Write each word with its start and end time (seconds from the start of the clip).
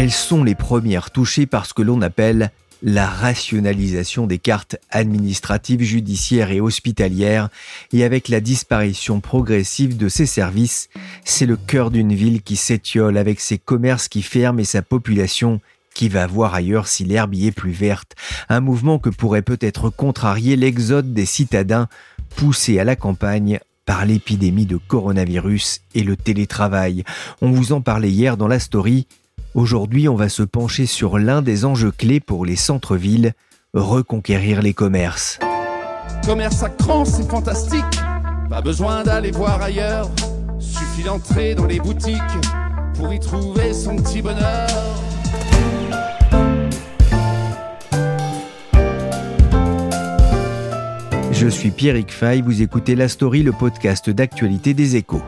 Elles 0.00 0.10
sont 0.10 0.44
les 0.44 0.54
premières 0.54 1.10
touchées 1.10 1.44
par 1.44 1.66
ce 1.66 1.74
que 1.74 1.82
l'on 1.82 2.00
appelle 2.00 2.52
la 2.82 3.06
rationalisation 3.06 4.26
des 4.26 4.38
cartes 4.38 4.78
administratives, 4.90 5.82
judiciaires 5.82 6.50
et 6.52 6.62
hospitalières, 6.62 7.50
et 7.92 8.02
avec 8.02 8.30
la 8.30 8.40
disparition 8.40 9.20
progressive 9.20 9.98
de 9.98 10.08
ces 10.08 10.24
services, 10.24 10.88
c'est 11.26 11.44
le 11.44 11.58
cœur 11.58 11.90
d'une 11.90 12.14
ville 12.14 12.40
qui 12.40 12.56
s'étiole 12.56 13.18
avec 13.18 13.40
ses 13.40 13.58
commerces 13.58 14.08
qui 14.08 14.22
ferment 14.22 14.60
et 14.60 14.64
sa 14.64 14.80
population 14.80 15.60
qui 15.92 16.08
va 16.08 16.26
voir 16.26 16.54
ailleurs 16.54 16.88
si 16.88 17.04
l'herbe 17.04 17.34
y 17.34 17.48
est 17.48 17.52
plus 17.52 17.72
verte, 17.72 18.14
un 18.48 18.60
mouvement 18.60 18.98
que 18.98 19.10
pourrait 19.10 19.42
peut-être 19.42 19.90
contrarier 19.90 20.56
l'exode 20.56 21.12
des 21.12 21.26
citadins 21.26 21.88
poussés 22.36 22.78
à 22.78 22.84
la 22.84 22.96
campagne 22.96 23.60
par 23.84 24.06
l'épidémie 24.06 24.66
de 24.66 24.78
coronavirus 24.78 25.82
et 25.94 26.04
le 26.04 26.16
télétravail. 26.16 27.04
On 27.42 27.50
vous 27.50 27.72
en 27.72 27.82
parlait 27.82 28.10
hier 28.10 28.38
dans 28.38 28.48
la 28.48 28.60
story, 28.60 29.06
Aujourd'hui, 29.54 30.08
on 30.08 30.14
va 30.14 30.28
se 30.28 30.44
pencher 30.44 30.86
sur 30.86 31.18
l'un 31.18 31.42
des 31.42 31.64
enjeux 31.64 31.90
clés 31.90 32.20
pour 32.20 32.46
les 32.46 32.54
centres-villes, 32.54 33.32
reconquérir 33.74 34.62
les 34.62 34.74
commerces. 34.74 35.40
Commerce 36.24 36.62
à 36.62 36.68
cran, 36.68 37.04
c'est 37.04 37.28
fantastique. 37.28 37.84
Pas 38.48 38.60
besoin 38.62 39.02
d'aller 39.02 39.32
voir 39.32 39.60
ailleurs. 39.60 40.08
Suffit 40.60 41.02
d'entrer 41.02 41.56
dans 41.56 41.66
les 41.66 41.80
boutiques 41.80 42.20
pour 42.94 43.12
y 43.12 43.18
trouver 43.18 43.74
son 43.74 43.96
petit 43.96 44.22
bonheur. 44.22 44.68
Je 51.32 51.48
suis 51.48 51.70
Pierrick 51.70 52.12
Fay, 52.12 52.42
vous 52.42 52.62
écoutez 52.62 52.94
La 52.94 53.08
Story, 53.08 53.42
le 53.42 53.52
podcast 53.52 54.10
d'actualité 54.10 54.74
des 54.74 54.94
échos. 54.94 55.22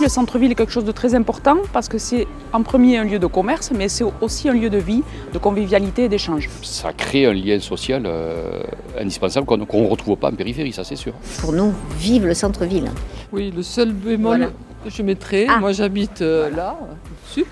Le 0.00 0.08
centre-ville 0.08 0.52
est 0.52 0.54
quelque 0.54 0.72
chose 0.72 0.84
de 0.84 0.92
très 0.92 1.16
important 1.16 1.56
parce 1.72 1.88
que 1.88 1.98
c'est 1.98 2.28
en 2.52 2.62
premier 2.62 2.98
un 2.98 3.04
lieu 3.04 3.18
de 3.18 3.26
commerce, 3.26 3.72
mais 3.74 3.88
c'est 3.88 4.04
aussi 4.20 4.48
un 4.48 4.52
lieu 4.52 4.70
de 4.70 4.78
vie, 4.78 5.02
de 5.32 5.38
convivialité 5.38 6.04
et 6.04 6.08
d'échange. 6.08 6.48
Ça 6.62 6.92
crée 6.92 7.26
un 7.26 7.32
lien 7.32 7.58
social 7.58 8.04
euh, 8.06 8.62
indispensable 8.96 9.44
qu'on 9.44 9.56
ne 9.56 9.88
retrouve 9.88 10.16
pas 10.16 10.28
en 10.28 10.34
périphérie, 10.34 10.72
ça 10.72 10.84
c'est 10.84 10.94
sûr. 10.94 11.14
Pour 11.40 11.52
nous, 11.52 11.72
vive 11.98 12.26
le 12.26 12.34
centre-ville. 12.34 12.90
Oui, 13.32 13.52
le 13.54 13.62
seul 13.64 13.92
bémol 13.92 14.52
que 14.84 14.90
je 14.90 15.02
mettrais, 15.02 15.46
ah. 15.48 15.58
moi 15.58 15.72
j'habite 15.72 16.22
euh, 16.22 16.48
là, 16.50 16.78
dessus, 17.26 17.44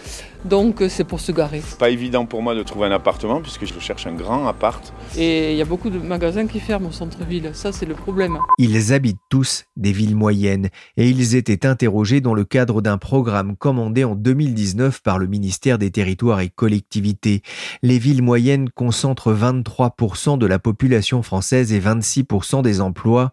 donc 0.47 0.81
euh, 0.81 0.89
c'est 0.89 1.05
pour 1.05 1.21
se 1.21 1.33
garer. 1.33 1.63
Pas 1.79 1.91
évident 1.91 2.25
pour 2.27 2.43
moi 2.43 2.55
de 2.55 2.63
trouver 2.63 2.87
un 2.87 2.93
appartement 2.93 3.41
puisque 3.41 3.67
je 3.67 3.79
cherche 3.79 4.07
un 4.07 4.15
grand 4.15 4.47
appart. 4.47 4.93
Et 5.17 5.53
il 5.53 5.59
y 5.59 5.63
a 5.63 5.65
beaucoup 5.65 5.91
de 5.91 5.99
magasins 5.99 6.47
qui 6.47 6.61
ferment 6.61 6.89
au 6.89 6.93
centre-ville, 6.93 7.51
ça 7.53 7.73
c'est 7.73 7.87
le 7.87 7.95
problème. 7.95 8.39
Ils 8.59 8.93
habitent 8.93 9.21
tous 9.29 9.65
des 9.77 9.93
villes 9.93 10.17
moyennes 10.17 10.69
et 10.97 11.09
ils 11.09 11.35
étaient 11.35 11.67
interrogés 11.67 12.21
dans 12.21 12.35
le 12.35 12.45
cadre 12.45 12.81
d'un 12.81 12.99
programme 12.99 13.57
commandé 13.57 14.05
en 14.05 14.15
2019 14.15 15.03
par 15.03 15.19
le 15.19 15.27
ministère 15.27 15.79
des 15.79 15.91
Territoires 15.91 16.41
et 16.41 16.49
Collectivités. 16.49 17.43
Les 17.83 17.99
villes 17.99 18.23
moyennes 18.23 18.71
concentrent 18.71 19.35
23% 19.35 20.39
de 20.39 20.47
la 20.47 20.59
population 20.59 21.23
française 21.23 21.73
et 21.73 21.81
26% 21.81 22.63
des 22.63 22.81
emplois. 22.81 23.33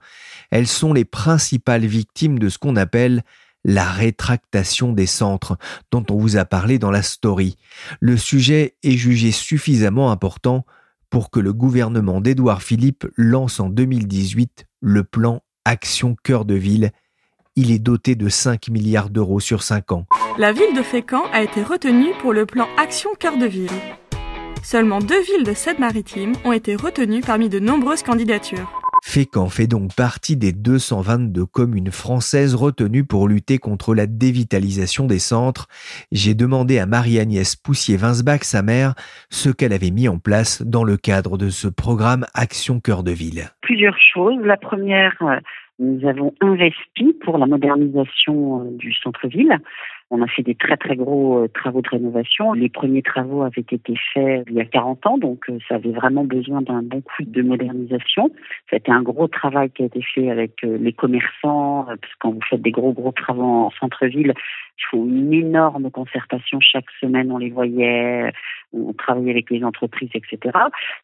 Elles 0.52 0.68
sont 0.68 0.94
les 0.94 1.06
principales 1.06 1.86
victimes 1.86 2.40
de 2.40 2.50
ce 2.50 2.58
qu'on 2.58 2.76
appelle 2.76 3.24
la 3.64 3.86
rétractation 3.86 4.92
des 4.92 5.06
centres 5.06 5.58
dont 5.92 6.06
on 6.10 6.18
vous 6.18 6.38
a 6.38 6.46
parlé 6.46 6.80
dans 6.80 6.92
la 6.92 7.02
story. 7.02 7.58
Le 8.00 8.18
sujet 8.18 8.76
est 8.84 8.98
jugé 8.98 9.32
suffisamment 9.32 10.12
important 10.12 10.66
pour 11.10 11.30
que 11.30 11.40
le 11.40 11.54
gouvernement 11.54 12.22
d'Édouard 12.22 12.64
Philippe 12.64 13.06
lance 13.16 13.60
en 13.60 13.70
2018 13.70 14.66
le 14.82 15.04
plan 15.04 15.42
Action 15.66 16.16
Cœur 16.24 16.46
de 16.46 16.56
Ville. 16.56 16.92
Il 17.56 17.72
est 17.72 17.80
doté 17.80 18.16
de 18.16 18.30
5 18.30 18.70
milliards 18.70 19.10
d'euros 19.10 19.40
sur 19.40 19.62
5 19.62 19.92
ans. 19.92 20.06
La 20.38 20.52
ville 20.52 20.76
de 20.76 20.82
Fécamp 20.82 21.26
a 21.32 21.44
été 21.44 21.62
retenue 21.62 22.14
pour 22.20 22.34
le 22.34 22.48
plan 22.48 22.68
Action 22.78 23.12
Cœur 23.20 23.38
de 23.38 23.46
Ville. 23.46 23.70
Seulement 24.64 25.00
deux 25.00 25.22
villes 25.22 25.44
de 25.44 25.54
Seine-Maritime 25.54 26.34
ont 26.46 26.54
été 26.54 26.76
retenues 26.76 27.22
parmi 27.22 27.50
de 27.50 27.60
nombreuses 27.60 28.02
candidatures. 28.02 28.83
Fécamp 29.06 29.50
fait 29.50 29.68
donc 29.68 29.94
partie 29.96 30.38
des 30.38 30.54
222 30.54 31.46
communes 31.46 31.92
françaises 31.92 32.56
retenues 32.56 33.04
pour 33.04 33.28
lutter 33.28 33.58
contre 33.58 33.94
la 33.94 34.08
dévitalisation 34.08 35.06
des 35.08 35.20
centres. 35.20 35.68
J'ai 36.14 36.34
demandé 36.34 36.80
à 36.80 36.86
Marie-Agnès 36.86 37.58
Poussier-Vinsbach, 37.58 38.44
sa 38.44 38.64
mère, 38.64 38.96
ce 39.30 39.50
qu'elle 39.50 39.74
avait 39.74 39.92
mis 39.92 40.08
en 40.08 40.20
place 40.20 40.64
dans 40.64 40.86
le 40.86 40.96
cadre 40.96 41.38
de 41.38 41.50
ce 41.50 41.68
programme 41.68 42.26
Action 42.34 42.80
Cœur 42.80 43.04
de 43.04 43.12
Ville. 43.12 43.50
Plusieurs 43.62 44.00
choses. 44.00 44.40
La 44.42 44.58
première, 44.58 45.14
euh, 45.22 45.36
nous 45.80 46.08
avons 46.08 46.34
investi 46.40 47.14
pour 47.26 47.38
la 47.38 47.46
modernisation 47.46 48.62
euh, 48.62 48.78
du 48.78 48.94
centre-ville. 48.94 49.60
On 50.16 50.22
a 50.22 50.28
fait 50.28 50.44
des 50.44 50.54
très 50.54 50.78
très 50.78 50.96
gros 50.96 51.40
euh, 51.40 51.48
travaux 51.48 51.82
de 51.82 51.90
rénovation. 51.90 52.54
Les 52.54 52.70
premiers 52.70 53.02
travaux 53.02 53.42
avaient 53.42 53.62
été 53.62 53.96
faits 54.14 54.46
il 54.48 54.54
y 54.54 54.62
a 54.62 54.66
40 54.66 55.08
ans, 55.08 55.18
donc 55.18 55.50
euh, 55.50 55.58
ça 55.68 55.76
avait 55.76 55.90
vraiment 55.90 56.24
besoin 56.24 56.62
d'un 56.62 56.84
bon 56.84 57.02
coup 57.02 57.24
de 57.24 57.42
modernisation. 57.42 58.30
C'était 58.70 58.92
un 58.92 59.02
gros 59.02 59.28
travail 59.28 59.72
qui 59.72 59.82
a 59.82 59.86
été 59.88 60.04
fait 60.04 60.30
avec 60.30 60.62
les 60.62 60.94
commerçants, 60.94 61.86
parce 61.88 62.00
que 62.00 62.18
quand 62.20 62.32
vous 62.32 62.44
faites 62.48 62.62
des 62.62 62.70
gros 62.70 62.94
gros 62.94 63.12
travaux 63.12 63.42
en 63.42 63.72
centre-ville, 63.72 64.36
il 64.78 64.84
faut 64.90 65.06
une 65.06 65.34
énorme 65.34 65.92
concertation 65.92 66.60
chaque 66.60 66.90
semaine. 67.00 67.32
On 67.32 67.38
les 67.38 67.50
voyait, 67.50 68.32
on 68.74 68.94
travaillait 68.94 69.32
avec 69.32 69.50
les 69.50 69.64
entreprises, 69.64 70.10
etc. 70.14 70.58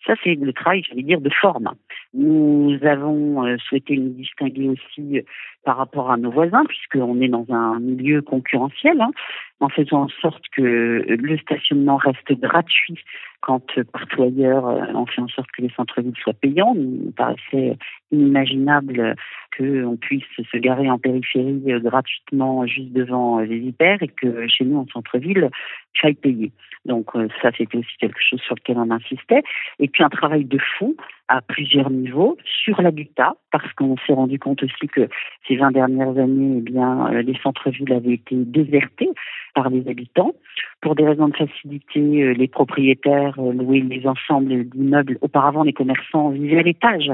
Ça, 0.05 0.13
c'est 0.23 0.35
le 0.35 0.53
travail, 0.53 0.83
j'allais 0.87 1.03
dire, 1.03 1.21
de 1.21 1.29
forme. 1.29 1.69
Nous 2.13 2.77
avons 2.83 3.57
souhaité 3.59 3.97
nous 3.97 4.09
distinguer 4.09 4.69
aussi 4.69 5.21
par 5.63 5.77
rapport 5.77 6.11
à 6.11 6.17
nos 6.17 6.31
voisins, 6.31 6.65
puisqu'on 6.65 7.21
est 7.21 7.27
dans 7.27 7.45
un 7.49 7.79
milieu 7.79 8.21
concurrentiel, 8.21 8.99
hein, 9.01 9.11
en 9.59 9.69
faisant 9.69 10.03
en 10.03 10.07
sorte 10.21 10.43
que 10.55 10.61
le 11.07 11.37
stationnement 11.37 11.97
reste 11.97 12.31
gratuit 12.39 12.99
quand 13.41 13.65
partout 13.91 14.23
ailleurs 14.23 14.65
on 14.65 15.05
fait 15.05 15.21
en 15.21 15.27
sorte 15.27 15.49
que 15.55 15.61
les 15.61 15.69
centres-villes 15.69 16.17
soient 16.21 16.33
payants. 16.33 16.75
Il 16.75 17.11
paraissait 17.15 17.77
inimaginable 18.11 19.15
qu'on 19.57 19.97
puisse 19.97 20.23
se 20.37 20.57
garer 20.57 20.89
en 20.89 20.99
périphérie 20.99 21.63
gratuitement 21.81 22.65
juste 22.65 22.91
devant 22.91 23.39
les 23.39 23.57
hyper 23.57 24.01
et 24.01 24.07
que 24.07 24.47
chez 24.47 24.65
nous 24.65 24.77
en 24.77 24.87
centre-ville, 24.87 25.49
il 25.88 25.88
faille 25.93 26.15
payer. 26.15 26.51
Donc 26.85 27.15
euh, 27.15 27.27
ça, 27.41 27.51
c'était 27.57 27.77
aussi 27.77 27.97
quelque 27.99 28.19
chose 28.19 28.41
sur 28.41 28.55
lequel 28.55 28.77
on 28.77 28.89
insistait. 28.89 29.43
Et 29.79 29.87
puis 29.87 30.03
un 30.03 30.09
travail 30.09 30.45
de 30.45 30.57
fond 30.77 30.95
à 31.27 31.41
plusieurs 31.41 31.91
niveaux 31.91 32.37
sur 32.43 32.81
l'habitat, 32.81 33.35
parce 33.51 33.71
qu'on 33.73 33.95
s'est 34.07 34.13
rendu 34.13 34.39
compte 34.39 34.63
aussi 34.63 34.87
que 34.87 35.07
ces 35.47 35.57
20 35.57 35.71
dernières 35.71 36.17
années, 36.17 36.55
eh 36.57 36.61
bien, 36.61 37.13
euh, 37.13 37.21
les 37.21 37.37
centres-villes 37.43 37.93
avaient 37.93 38.13
été 38.13 38.35
désertés 38.35 39.09
par 39.53 39.69
les 39.69 39.87
habitants. 39.87 40.33
Pour 40.81 40.95
des 40.95 41.05
raisons 41.05 41.27
de 41.27 41.35
facilité, 41.35 41.99
euh, 41.99 42.33
les 42.33 42.47
propriétaires 42.47 43.39
louaient 43.39 43.81
les 43.81 44.07
ensembles 44.07 44.63
d'immeubles. 44.69 45.17
Auparavant, 45.21 45.63
les 45.63 45.73
commerçants 45.73 46.29
vivaient 46.29 46.59
à 46.59 46.63
l'étage. 46.63 47.11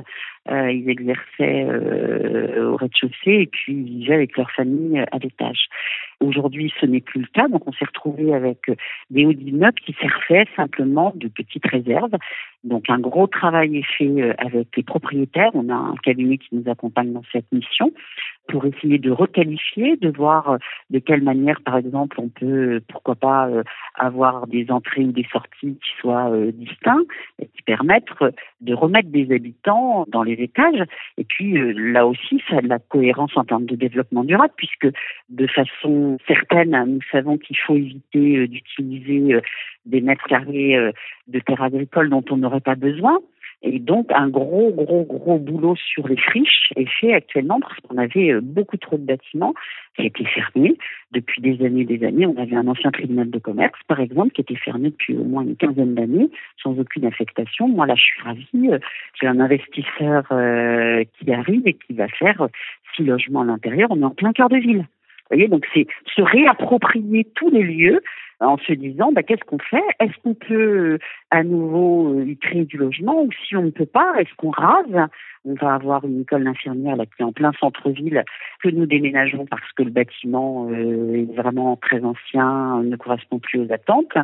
ils 0.48 0.89
exerçaient 0.89 1.66
au 2.60 2.75
rez-de-chaussée 2.75 3.42
et 3.42 3.48
puis 3.48 3.74
ils 3.74 4.00
vivaient 4.00 4.13
avec 4.13 4.38
leur 4.38 4.51
famille 4.51 5.00
à 5.00 5.18
l'étage. 5.18 5.68
Aujourd'hui, 6.25 6.74
ce 6.81 6.86
n'est 6.86 7.01
plus 7.01 7.22
le 7.22 7.27
cas, 7.27 7.48
donc 7.48 7.68
on 7.68 7.72
s'est 7.74 7.86
retrouvé 7.86 8.33
avec 8.33 8.72
des 9.10 9.25
hauts 9.25 9.33
qui 9.33 9.95
servaient 10.01 10.48
simplement 10.56 11.13
de 11.16 11.27
petites 11.27 11.66
réserves. 11.68 12.16
Donc 12.63 12.89
un 12.89 13.00
gros 13.00 13.27
travail 13.27 13.77
est 13.77 13.98
fait 13.98 14.22
euh, 14.22 14.33
avec 14.39 14.75
les 14.75 14.83
propriétaires. 14.83 15.51
On 15.54 15.69
a 15.69 15.75
un 15.75 15.95
cabinet 16.04 16.38
qui 16.38 16.56
nous 16.56 16.69
accompagne 16.69 17.13
dans 17.13 17.22
cette 17.31 17.51
mission 17.51 17.92
pour 18.47 18.65
essayer 18.65 18.97
de 18.97 19.12
requalifier, 19.12 19.97
de 19.97 20.09
voir 20.09 20.50
euh, 20.50 20.57
de 20.89 21.00
quelle 21.00 21.24
manière, 21.24 21.62
par 21.62 21.77
exemple, 21.77 22.19
on 22.19 22.30
peut, 22.30 22.81
pourquoi 22.88 23.15
pas, 23.15 23.47
euh, 23.47 23.63
avoir 23.95 24.47
des 24.47 24.69
entrées 24.69 25.03
ou 25.03 25.12
des 25.12 25.27
sorties 25.31 25.77
qui 25.77 25.92
soient 26.00 26.31
distincts 26.53 27.03
et 27.39 27.47
qui 27.47 27.62
permettent 27.63 28.06
de 28.62 28.74
remettre 28.74 29.09
des 29.09 29.33
habitants 29.33 30.06
dans 30.07 30.24
les 30.24 30.33
étages. 30.33 30.83
Et 31.18 31.24
puis 31.24 31.53
là 31.74 32.06
aussi, 32.06 32.42
ça 32.50 32.57
a 32.57 32.62
de 32.62 32.68
la 32.68 32.80
cohérence 32.80 33.36
en 33.36 33.44
termes 33.44 33.65
de 33.65 33.75
développement 33.75 34.24
durable, 34.24 34.53
puisque 34.57 34.88
de 35.30 35.48
façon 35.48 36.18
certaine, 36.27 36.71
nous 36.88 37.01
savons 37.12 37.38
qu'il 37.38 37.57
faut 37.57 37.75
éviter 37.75 38.48
d'utiliser 38.48 39.39
des 39.86 40.01
mètres 40.01 40.25
carrés 40.27 40.91
de 41.27 41.39
terres 41.39 41.63
agricoles 41.63 42.09
dont 42.09 42.24
on 42.30 42.38
n'aurait 42.38 42.62
pas 42.62 42.75
besoin 42.75 43.19
Et 43.67 43.79
donc, 43.79 44.12
un 44.13 44.29
gros, 44.29 44.71
gros, 44.71 45.03
gros 45.03 45.39
boulot 45.39 45.75
sur 45.75 46.07
les 46.07 46.17
friches 46.17 46.71
est 46.75 46.88
fait 46.88 47.13
actuellement 47.13 47.59
parce 47.59 47.79
qu'on 47.79 47.97
avait 47.97 48.31
euh, 48.31 48.39
beaucoup 48.39 48.77
trop 48.77 48.95
de 48.95 49.03
bâtiments 49.03 49.56
qui 49.95 50.06
étaient 50.06 50.25
fermés 50.25 50.77
depuis 51.12 51.41
des 51.41 51.65
années 51.65 51.81
et 51.81 51.97
des 51.97 52.06
années. 52.06 52.27
On 52.27 52.38
avait 52.38 52.56
un 52.56 52.67
ancien 52.67 52.91
tribunal 52.91 53.31
de 53.31 53.39
commerce, 53.39 53.79
par 53.88 54.00
exemple, 54.00 54.33
qui 54.33 54.41
était 54.41 54.56
fermé 54.56 54.91
depuis 54.91 55.17
au 55.17 55.23
moins 55.23 55.41
une 55.41 55.56
quinzaine 55.56 55.95
d'années, 55.95 56.29
sans 56.62 56.77
aucune 56.77 57.06
affectation. 57.06 57.67
Moi, 57.67 57.88
là, 57.88 57.95
je 57.95 58.03
suis 58.03 58.21
ravie. 58.21 58.69
Euh, 58.69 58.77
j'ai 59.19 59.25
un 59.25 59.39
investisseur 59.39 60.25
euh, 60.31 61.03
qui 61.17 61.33
arrive 61.33 61.63
et 61.65 61.73
qui 61.73 61.94
va 61.94 62.07
faire 62.07 62.47
six 62.95 63.03
logements 63.03 63.41
à 63.41 63.45
l'intérieur. 63.45 63.88
On 63.89 64.00
est 64.00 64.06
en 64.06 64.12
plein 64.12 64.31
cœur 64.31 64.50
de 64.50 64.57
ville. 64.57 64.85
Vous 65.31 65.38
voyez, 65.38 65.47
donc 65.47 65.65
c'est 65.73 65.88
se 66.15 66.21
réapproprier 66.21 67.25
tous 67.33 67.50
les 67.50 67.63
lieux 67.63 68.03
en 68.40 68.58
se 68.58 68.74
disant 68.74 69.12
bah, 69.12 69.24
qu'est-ce 69.24 69.44
qu'on 69.46 69.60
fait? 69.60 69.84
Est-ce 70.00 70.14
qu'on 70.24 70.34
peut 70.34 71.00
à 71.32 71.44
nouveau 71.44 72.22
y 72.22 72.38
créer 72.38 72.66
du 72.66 72.78
logement? 72.78 73.24
Ou 73.24 73.30
si 73.48 73.56
on 73.56 73.64
ne 73.64 73.72
peut 73.72 73.86
pas, 73.86 74.14
est-ce 74.20 74.34
qu'on 74.38 74.52
rase? 74.52 75.10
On 75.46 75.54
va 75.54 75.76
avoir 75.76 76.04
une 76.06 76.22
école 76.22 76.44
d'infirmière 76.44 76.96
là 76.96 77.06
qui 77.06 77.22
est 77.22 77.24
en 77.24 77.32
plein 77.32 77.52
centre-ville 77.60 78.24
que 78.64 78.70
nous 78.70 78.86
déménageons 78.86 79.46
parce 79.46 79.72
que 79.74 79.84
le 79.84 79.92
bâtiment 79.92 80.68
euh, 80.72 81.14
est 81.14 81.36
vraiment 81.36 81.76
très 81.76 82.04
ancien, 82.04 82.82
ne 82.84 82.96
correspond 82.96 83.40
plus 83.40 83.60
aux 83.60 83.72
attentes. 83.72 84.18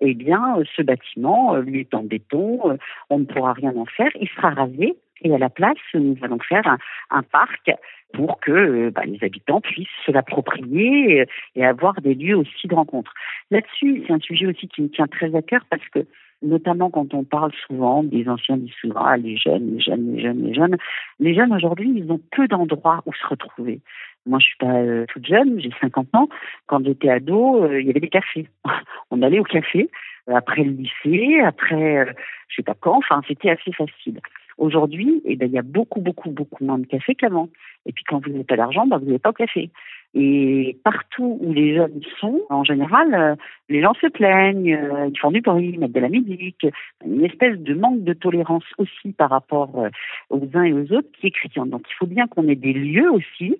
Eh 0.00 0.14
bien, 0.14 0.58
ce 0.76 0.82
bâtiment, 0.82 1.56
lui 1.56 1.80
est 1.80 1.94
en 1.94 2.02
béton, 2.02 2.78
on 3.08 3.18
ne 3.18 3.24
pourra 3.24 3.54
rien 3.54 3.74
en 3.76 3.86
faire, 3.86 4.10
il 4.20 4.28
sera 4.28 4.50
rasé 4.50 4.96
et 5.22 5.34
à 5.34 5.38
la 5.38 5.48
place, 5.48 5.78
nous 5.94 6.16
allons 6.22 6.38
faire 6.38 6.76
un 7.10 7.22
parc 7.22 7.70
pour 8.12 8.40
que 8.40 8.52
euh, 8.52 8.90
bah, 8.90 9.02
les 9.04 9.18
habitants 9.22 9.60
puissent 9.60 9.88
se 10.04 10.12
l'approprier 10.12 11.26
et 11.54 11.64
avoir 11.64 12.00
des 12.00 12.14
lieux 12.14 12.36
aussi 12.36 12.66
de 12.66 12.74
rencontre. 12.74 13.12
Là-dessus, 13.50 14.04
c'est 14.06 14.12
un 14.12 14.20
sujet 14.20 14.46
aussi 14.46 14.68
qui 14.68 14.82
me 14.82 14.88
tient 14.88 15.06
très 15.06 15.34
à 15.34 15.42
cœur 15.42 15.64
parce 15.70 15.86
que 15.88 16.06
notamment 16.42 16.90
quand 16.90 17.14
on 17.14 17.24
parle 17.24 17.52
souvent 17.66 18.02
des 18.02 18.28
anciens 18.28 18.58
souvent 18.80 19.04
ah, 19.04 19.16
les 19.16 19.36
jeunes, 19.36 19.74
les 19.74 19.80
jeunes, 19.80 20.14
les 20.14 20.22
jeunes, 20.22 20.42
les 20.44 20.54
jeunes. 20.54 20.76
Les 21.18 21.34
jeunes 21.34 21.52
aujourd'hui, 21.52 21.92
ils 21.96 22.10
ont 22.10 22.20
peu 22.32 22.46
d'endroits 22.46 23.02
où 23.06 23.12
se 23.12 23.26
retrouver. 23.26 23.80
Moi, 24.26 24.38
je 24.40 24.46
suis 24.46 24.56
pas 24.58 24.74
euh, 24.74 25.06
toute 25.08 25.26
jeune, 25.26 25.60
j'ai 25.60 25.70
50 25.80 26.08
ans. 26.14 26.28
Quand 26.66 26.84
j'étais 26.84 27.10
ado, 27.10 27.64
euh, 27.64 27.80
il 27.80 27.86
y 27.86 27.90
avait 27.90 28.00
des 28.00 28.08
cafés. 28.08 28.48
on 29.10 29.22
allait 29.22 29.40
au 29.40 29.44
café 29.44 29.88
après 30.26 30.64
le 30.64 30.72
lycée, 30.72 31.40
après 31.40 32.06
je 32.48 32.56
sais 32.56 32.62
pas 32.62 32.74
quand. 32.74 32.98
Enfin, 32.98 33.22
c'était 33.28 33.50
assez 33.50 33.72
facile. 33.72 34.20
Aujourd'hui, 34.58 35.22
eh 35.26 35.36
ben, 35.36 35.46
il 35.46 35.54
y 35.54 35.58
a 35.58 35.62
beaucoup, 35.62 36.00
beaucoup, 36.00 36.30
beaucoup 36.30 36.64
moins 36.64 36.78
de 36.78 36.86
café 36.86 37.14
qu'avant. 37.14 37.48
Et 37.84 37.92
puis 37.92 38.04
quand 38.04 38.24
vous 38.24 38.30
n'avez 38.30 38.44
pas 38.44 38.56
d'argent, 38.56 38.86
ben, 38.86 38.98
vous 38.98 39.06
n'avez 39.06 39.18
pas 39.18 39.30
au 39.30 39.34
café. 39.34 39.70
Et 40.14 40.78
partout 40.82 41.38
où 41.42 41.52
les 41.52 41.74
jeunes 41.74 42.00
sont, 42.18 42.40
en 42.48 42.64
général, 42.64 43.14
euh, 43.14 43.34
les 43.68 43.82
gens 43.82 43.92
se 44.00 44.06
plaignent, 44.06 44.72
euh, 44.72 45.10
ils 45.12 45.18
font 45.18 45.30
du 45.30 45.42
bruit, 45.42 45.76
mettent 45.76 45.92
de 45.92 46.00
la 46.00 46.08
musique, 46.08 46.66
une 47.04 47.24
espèce 47.24 47.58
de 47.58 47.74
manque 47.74 48.02
de 48.02 48.14
tolérance 48.14 48.64
aussi 48.78 49.12
par 49.12 49.28
rapport 49.28 49.78
euh, 49.78 49.90
aux 50.30 50.48
uns 50.54 50.62
et 50.62 50.72
aux 50.72 50.90
autres 50.92 51.10
qui 51.20 51.26
est 51.26 51.32
criant. 51.32 51.66
Donc 51.66 51.82
il 51.90 51.94
faut 51.94 52.06
bien 52.06 52.26
qu'on 52.26 52.48
ait 52.48 52.54
des 52.54 52.72
lieux 52.72 53.12
aussi 53.12 53.56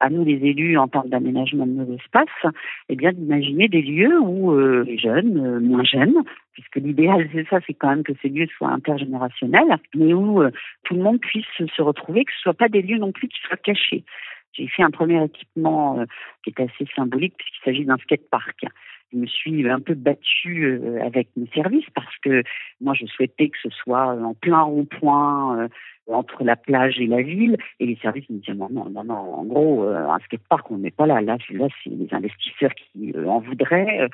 à 0.00 0.10
nous 0.10 0.24
les 0.24 0.44
élus 0.46 0.76
en 0.78 0.88
termes 0.88 1.08
d'aménagement 1.08 1.66
de 1.66 1.72
nos 1.72 1.96
espaces, 1.96 2.52
eh 2.88 2.96
bien 2.96 3.12
d'imaginer 3.12 3.68
des 3.68 3.82
lieux 3.82 4.18
où 4.20 4.52
euh, 4.52 4.84
les 4.84 4.98
jeunes, 4.98 5.38
euh, 5.38 5.60
moins 5.60 5.84
jeunes, 5.84 6.22
puisque 6.52 6.76
l'idéal 6.76 7.28
c'est 7.32 7.46
ça, 7.48 7.58
c'est 7.66 7.74
quand 7.74 7.88
même 7.88 8.02
que 8.02 8.12
ces 8.20 8.28
lieux 8.28 8.46
soient 8.56 8.70
intergénérationnels, 8.70 9.78
mais 9.94 10.12
où 10.12 10.42
euh, 10.42 10.50
tout 10.84 10.94
le 10.94 11.02
monde 11.02 11.20
puisse 11.20 11.44
se 11.56 11.82
retrouver, 11.82 12.24
que 12.24 12.32
ce 12.32 12.40
soit 12.40 12.54
pas 12.54 12.68
des 12.68 12.82
lieux 12.82 12.98
non 12.98 13.12
plus 13.12 13.28
qui 13.28 13.40
soient 13.46 13.56
cachés. 13.56 14.04
J'ai 14.52 14.68
fait 14.68 14.82
un 14.82 14.90
premier 14.90 15.22
équipement 15.22 16.02
qui 16.42 16.50
est 16.50 16.60
assez 16.60 16.86
symbolique 16.94 17.34
puisqu'il 17.36 17.64
s'agit 17.64 17.84
d'un 17.84 17.98
skatepark 17.98 18.64
je 19.12 19.18
me 19.18 19.26
suis 19.26 19.68
un 19.68 19.78
peu 19.78 19.94
battue 19.94 20.80
avec 21.00 21.28
mes 21.36 21.46
services 21.54 21.88
parce 21.94 22.16
que 22.22 22.42
moi 22.80 22.92
je 22.94 23.06
souhaitais 23.06 23.50
que 23.50 23.58
ce 23.62 23.70
soit 23.70 24.08
en 24.20 24.34
plein 24.34 24.62
rond-point 24.62 25.68
entre 26.08 26.44
la 26.44 26.56
plage 26.56 27.00
et 27.00 27.06
la 27.06 27.22
ville. 27.22 27.56
Et 27.80 27.86
les 27.86 27.96
services 27.96 28.28
me 28.30 28.38
disaient 28.38 28.54
non, 28.54 28.68
non, 28.70 28.90
non. 29.04 29.14
En 29.14 29.44
gros, 29.44 29.84
euh, 29.84 30.08
un 30.08 30.18
skatepark, 30.20 30.70
on 30.70 30.78
n'est 30.78 30.90
pas 30.90 31.06
là. 31.06 31.20
Là, 31.20 31.36
là 31.50 31.66
c'est 31.82 31.90
les 31.90 32.08
investisseurs 32.12 32.72
qui 32.74 33.12
euh, 33.16 33.26
en 33.26 33.40
voudraient. 33.40 34.08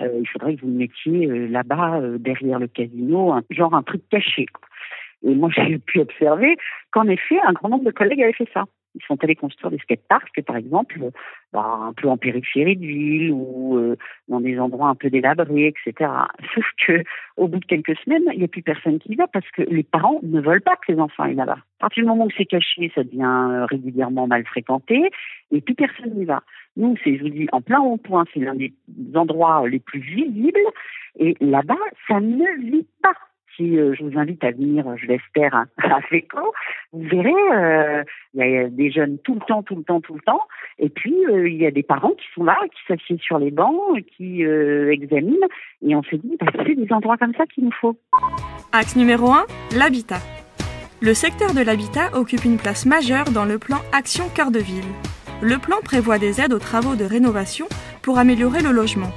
Euh, 0.00 0.20
il 0.20 0.28
faudrait 0.28 0.56
que 0.56 0.62
vous 0.62 0.70
mettiez 0.70 1.26
là-bas, 1.48 2.00
derrière 2.18 2.58
le 2.58 2.68
casino, 2.68 3.32
un, 3.32 3.42
genre 3.50 3.74
un 3.74 3.82
truc 3.82 4.02
caché. 4.10 4.46
Et 5.22 5.34
moi, 5.34 5.50
j'ai 5.56 5.78
pu 5.78 6.00
observer 6.00 6.56
qu'en 6.92 7.08
effet, 7.08 7.38
un 7.46 7.52
grand 7.52 7.68
nombre 7.68 7.84
de 7.84 7.90
collègues 7.90 8.22
avaient 8.22 8.32
fait 8.32 8.48
ça. 8.52 8.64
Ils 8.96 9.02
sont 9.06 9.22
allés 9.22 9.36
construire 9.36 9.70
des 9.70 9.78
skateparks, 9.78 10.42
par 10.42 10.56
exemple, 10.56 10.98
bah, 11.52 11.78
un 11.82 11.92
peu 11.92 12.08
en 12.08 12.16
périphérie 12.16 12.76
de 12.76 12.86
ville 12.86 13.30
ou 13.32 13.76
euh, 13.76 13.96
dans 14.28 14.40
des 14.40 14.58
endroits 14.58 14.88
un 14.88 14.94
peu 14.94 15.10
délabrés, 15.10 15.68
etc. 15.68 16.10
Sauf 16.54 16.64
que 16.86 17.04
au 17.36 17.48
bout 17.48 17.60
de 17.60 17.64
quelques 17.66 17.96
semaines, 17.98 18.24
il 18.32 18.38
n'y 18.38 18.44
a 18.44 18.48
plus 18.48 18.62
personne 18.62 18.98
qui 18.98 19.12
y 19.12 19.16
va 19.16 19.26
parce 19.26 19.48
que 19.50 19.62
les 19.62 19.82
parents 19.82 20.20
ne 20.22 20.40
veulent 20.40 20.62
pas 20.62 20.76
que 20.76 20.92
les 20.92 20.98
enfants 20.98 21.24
aillent 21.24 21.34
là-bas. 21.34 21.58
À 21.78 21.80
partir 21.80 22.02
du 22.02 22.08
moment 22.08 22.24
où 22.24 22.30
c'est 22.36 22.46
caché, 22.46 22.90
ça 22.94 23.04
devient 23.04 23.22
euh, 23.24 23.66
régulièrement 23.66 24.26
mal 24.26 24.44
fréquenté 24.46 25.10
et 25.52 25.60
plus 25.60 25.74
personne 25.74 26.14
n'y 26.14 26.24
va. 26.24 26.42
Nous, 26.76 26.96
c'est, 27.04 27.16
je 27.16 27.22
vous 27.22 27.30
dis, 27.30 27.46
en 27.52 27.60
plein 27.60 27.78
rond-point, 27.78 28.24
c'est 28.32 28.40
l'un 28.40 28.54
des 28.54 28.72
endroits 29.14 29.68
les 29.68 29.78
plus 29.78 30.00
visibles 30.00 30.58
et 31.18 31.36
là-bas, 31.40 31.76
ça 32.08 32.20
ne 32.20 32.70
vit 32.70 32.86
pas 33.02 33.14
si 33.56 33.78
euh, 33.78 33.94
je 33.94 34.04
vous 34.04 34.18
invite 34.18 34.42
à 34.44 34.50
venir, 34.50 34.84
je 34.96 35.06
l'espère, 35.06 35.54
à 35.78 36.00
FECO, 36.02 36.52
vous 36.92 37.08
verrez, 37.08 37.32
euh, 37.52 38.04
il 38.34 38.40
y 38.40 38.56
a 38.58 38.68
des 38.68 38.90
jeunes 38.90 39.18
tout 39.18 39.34
le 39.34 39.40
temps, 39.40 39.62
tout 39.62 39.76
le 39.76 39.84
temps, 39.84 40.00
tout 40.00 40.14
le 40.14 40.20
temps, 40.20 40.42
et 40.78 40.88
puis 40.88 41.14
euh, 41.26 41.48
il 41.48 41.56
y 41.56 41.66
a 41.66 41.70
des 41.70 41.82
parents 41.82 42.12
qui 42.12 42.26
sont 42.34 42.44
là, 42.44 42.56
qui 42.70 42.80
s'assiedent 42.86 43.20
sur 43.20 43.38
les 43.38 43.50
bancs, 43.50 44.00
qui 44.16 44.42
examinent, 44.42 45.48
et 45.82 45.94
on 45.94 46.02
se 46.02 46.16
dit, 46.16 46.36
bah, 46.38 46.46
c'est 46.66 46.74
des 46.74 46.92
endroits 46.92 47.16
comme 47.16 47.34
ça 47.34 47.46
qu'il 47.46 47.64
nous 47.64 47.72
faut. 47.80 47.98
Axe 48.72 48.96
numéro 48.96 49.32
1, 49.32 49.44
l'habitat. 49.76 50.20
Le 51.00 51.12
secteur 51.14 51.52
de 51.52 51.60
l'habitat 51.60 52.16
occupe 52.16 52.44
une 52.44 52.56
place 52.56 52.86
majeure 52.86 53.26
dans 53.26 53.44
le 53.44 53.58
plan 53.58 53.78
Action 53.92 54.24
Cœur 54.34 54.50
de 54.50 54.58
Ville. 54.58 54.84
Le 55.42 55.58
plan 55.58 55.76
prévoit 55.84 56.18
des 56.18 56.40
aides 56.40 56.54
aux 56.54 56.58
travaux 56.58 56.96
de 56.96 57.04
rénovation 57.04 57.66
pour 58.02 58.18
améliorer 58.18 58.62
le 58.62 58.72
logement. 58.72 59.10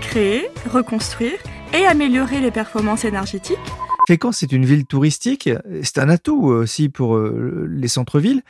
Créer, 0.00 0.42
reconstruire 0.72 1.38
et 1.72 1.86
améliorer 1.86 2.40
les 2.40 2.50
performances 2.50 3.04
énergétiques. 3.04 3.58
Fécamp, 4.06 4.32
c'est 4.32 4.52
une 4.52 4.64
ville 4.64 4.86
touristique, 4.86 5.48
c'est 5.82 5.98
un 5.98 6.08
atout 6.08 6.50
euh, 6.50 6.62
aussi 6.62 6.88
pour 6.88 7.16
euh, 7.16 7.66
les 7.70 7.88
centres-villes. 7.88 8.42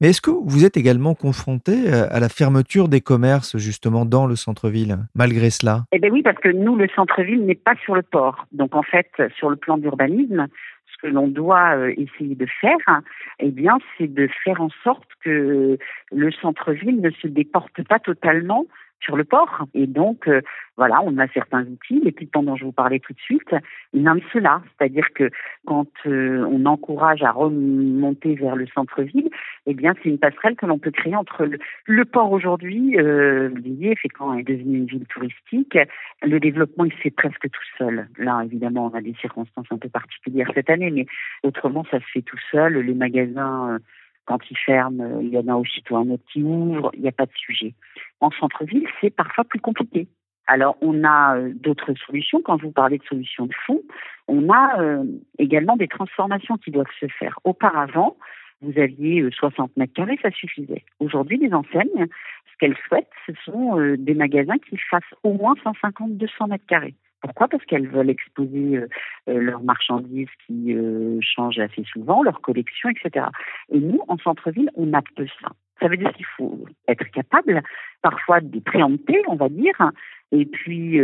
Mais 0.00 0.10
est-ce 0.10 0.20
que 0.20 0.30
vous 0.30 0.66
êtes 0.66 0.76
également 0.76 1.14
confronté 1.14 1.72
euh, 1.72 2.06
à 2.10 2.20
la 2.20 2.28
fermeture 2.28 2.88
des 2.88 3.00
commerces 3.00 3.56
justement 3.56 4.04
dans 4.04 4.26
le 4.26 4.36
centre-ville, 4.36 4.98
malgré 5.14 5.48
cela? 5.48 5.84
Eh 5.92 5.98
bien 5.98 6.10
oui, 6.10 6.22
parce 6.22 6.38
que 6.38 6.50
nous, 6.50 6.76
le 6.76 6.86
centre-ville 6.94 7.46
n'est 7.46 7.54
pas 7.54 7.76
sur 7.82 7.94
le 7.94 8.02
port. 8.02 8.46
Donc 8.52 8.74
en 8.74 8.82
fait, 8.82 9.10
sur 9.38 9.48
le 9.48 9.56
plan 9.56 9.78
d'urbanisme, 9.78 10.46
ce 10.92 11.00
que 11.00 11.06
l'on 11.06 11.28
doit 11.28 11.90
essayer 11.90 12.34
de 12.34 12.46
faire, 12.60 13.00
eh 13.38 13.50
bien, 13.50 13.78
c'est 13.96 14.12
de 14.12 14.28
faire 14.44 14.60
en 14.60 14.68
sorte 14.84 15.08
que 15.24 15.78
le 16.12 16.32
centre-ville 16.32 17.00
ne 17.00 17.10
se 17.10 17.26
déporte 17.26 17.82
pas 17.86 17.98
totalement 17.98 18.66
sur 19.00 19.16
le 19.16 19.24
port. 19.24 19.66
Et 19.74 19.86
donc, 19.86 20.28
euh, 20.28 20.40
voilà, 20.76 21.00
on 21.02 21.16
a 21.18 21.26
certains 21.28 21.62
outils, 21.62 22.00
l'équipement 22.02 22.42
dont 22.42 22.56
je 22.56 22.64
vous 22.64 22.72
parlais 22.72 22.98
tout 22.98 23.12
de 23.12 23.20
suite, 23.20 23.54
il 23.92 24.02
de 24.02 24.22
cela. 24.32 24.62
C'est-à-dire 24.78 25.06
que 25.14 25.30
quand 25.66 25.88
euh, 26.06 26.44
on 26.50 26.66
encourage 26.66 27.22
à 27.22 27.30
remonter 27.30 28.34
vers 28.34 28.56
le 28.56 28.66
centre-ville, 28.68 29.30
eh 29.66 29.74
bien, 29.74 29.94
c'est 30.02 30.08
une 30.08 30.18
passerelle 30.18 30.56
que 30.56 30.66
l'on 30.66 30.78
peut 30.78 30.90
créer 30.90 31.16
entre 31.16 31.48
le, 31.86 32.04
port 32.04 32.30
aujourd'hui, 32.30 32.98
euh, 32.98 33.48
disiez, 33.48 33.96
quand 34.14 34.34
est 34.34 34.42
devenu 34.42 34.78
une 34.78 34.86
ville 34.86 35.06
touristique, 35.06 35.78
le 36.22 36.38
développement, 36.38 36.84
il 36.84 36.92
se 36.92 36.98
fait 36.98 37.10
presque 37.10 37.50
tout 37.50 37.68
seul. 37.78 38.08
Là, 38.18 38.42
évidemment, 38.44 38.90
on 38.92 38.96
a 38.96 39.00
des 39.00 39.14
circonstances 39.20 39.66
un 39.70 39.78
peu 39.78 39.88
particulières 39.88 40.50
cette 40.54 40.70
année, 40.70 40.90
mais 40.90 41.06
autrement, 41.42 41.84
ça 41.90 42.00
se 42.00 42.06
fait 42.12 42.22
tout 42.22 42.40
seul. 42.50 42.78
Les 42.78 42.94
magasins... 42.94 43.74
Euh, 43.74 43.78
quand 44.26 44.38
ils 44.50 44.58
ferment, 44.58 45.20
il 45.22 45.28
y 45.28 45.38
en 45.38 45.48
a 45.48 45.54
aussitôt 45.54 45.96
un 45.96 46.10
autre 46.10 46.24
qui 46.32 46.42
ouvre, 46.42 46.90
il 46.94 47.02
n'y 47.02 47.08
a 47.08 47.12
pas 47.12 47.26
de 47.26 47.32
sujet. 47.34 47.74
En 48.20 48.30
centre-ville, 48.30 48.86
c'est 49.00 49.10
parfois 49.10 49.44
plus 49.44 49.60
compliqué. 49.60 50.08
Alors, 50.46 50.76
on 50.80 51.04
a 51.04 51.36
euh, 51.36 51.52
d'autres 51.54 51.94
solutions. 51.94 52.40
Quand 52.44 52.60
vous 52.60 52.70
parlez 52.70 52.98
de 52.98 53.04
solutions 53.04 53.46
de 53.46 53.54
fond, 53.66 53.82
on 54.28 54.48
a 54.50 54.80
euh, 54.80 55.04
également 55.38 55.76
des 55.76 55.88
transformations 55.88 56.56
qui 56.56 56.70
doivent 56.70 56.86
se 57.00 57.06
faire. 57.06 57.38
Auparavant, 57.44 58.16
vous 58.62 58.78
aviez 58.78 59.28
60 59.30 59.70
euh, 59.70 59.72
mètres 59.76 59.92
carrés, 59.92 60.18
ça 60.22 60.30
suffisait. 60.30 60.84
Aujourd'hui, 61.00 61.38
les 61.38 61.52
enseignes, 61.52 62.06
ce 62.06 62.56
qu'elles 62.58 62.76
souhaitent, 62.86 63.10
ce 63.26 63.32
sont 63.44 63.96
des 63.98 64.14
magasins 64.14 64.58
qui 64.58 64.76
fassent 64.76 65.02
au 65.24 65.32
moins 65.32 65.54
150-200 65.64 66.48
mètres 66.48 66.66
carrés. 66.66 66.94
Pourquoi? 67.22 67.48
Parce 67.48 67.64
qu'elles 67.64 67.88
veulent 67.88 68.10
exposer 68.10 68.76
euh, 68.76 68.88
euh, 69.28 69.40
leurs 69.40 69.62
marchandises 69.62 70.28
qui 70.46 70.74
euh, 70.74 71.18
changent 71.20 71.58
assez 71.58 71.84
souvent, 71.84 72.22
leurs 72.22 72.40
collections, 72.40 72.90
etc. 72.90 73.26
Et 73.70 73.78
nous, 73.78 74.00
en 74.08 74.18
centre-ville, 74.18 74.70
on 74.74 74.92
a 74.92 75.02
peu 75.14 75.26
ça. 75.40 75.48
Ça 75.80 75.88
veut 75.88 75.96
dire 75.96 76.12
qu'il 76.12 76.26
faut 76.36 76.64
être 76.88 77.04
capable 77.10 77.62
parfois 78.02 78.40
de 78.40 78.60
préempter, 78.60 79.22
on 79.28 79.36
va 79.36 79.48
dire, 79.50 79.92
et 80.32 80.46
puis 80.46 80.98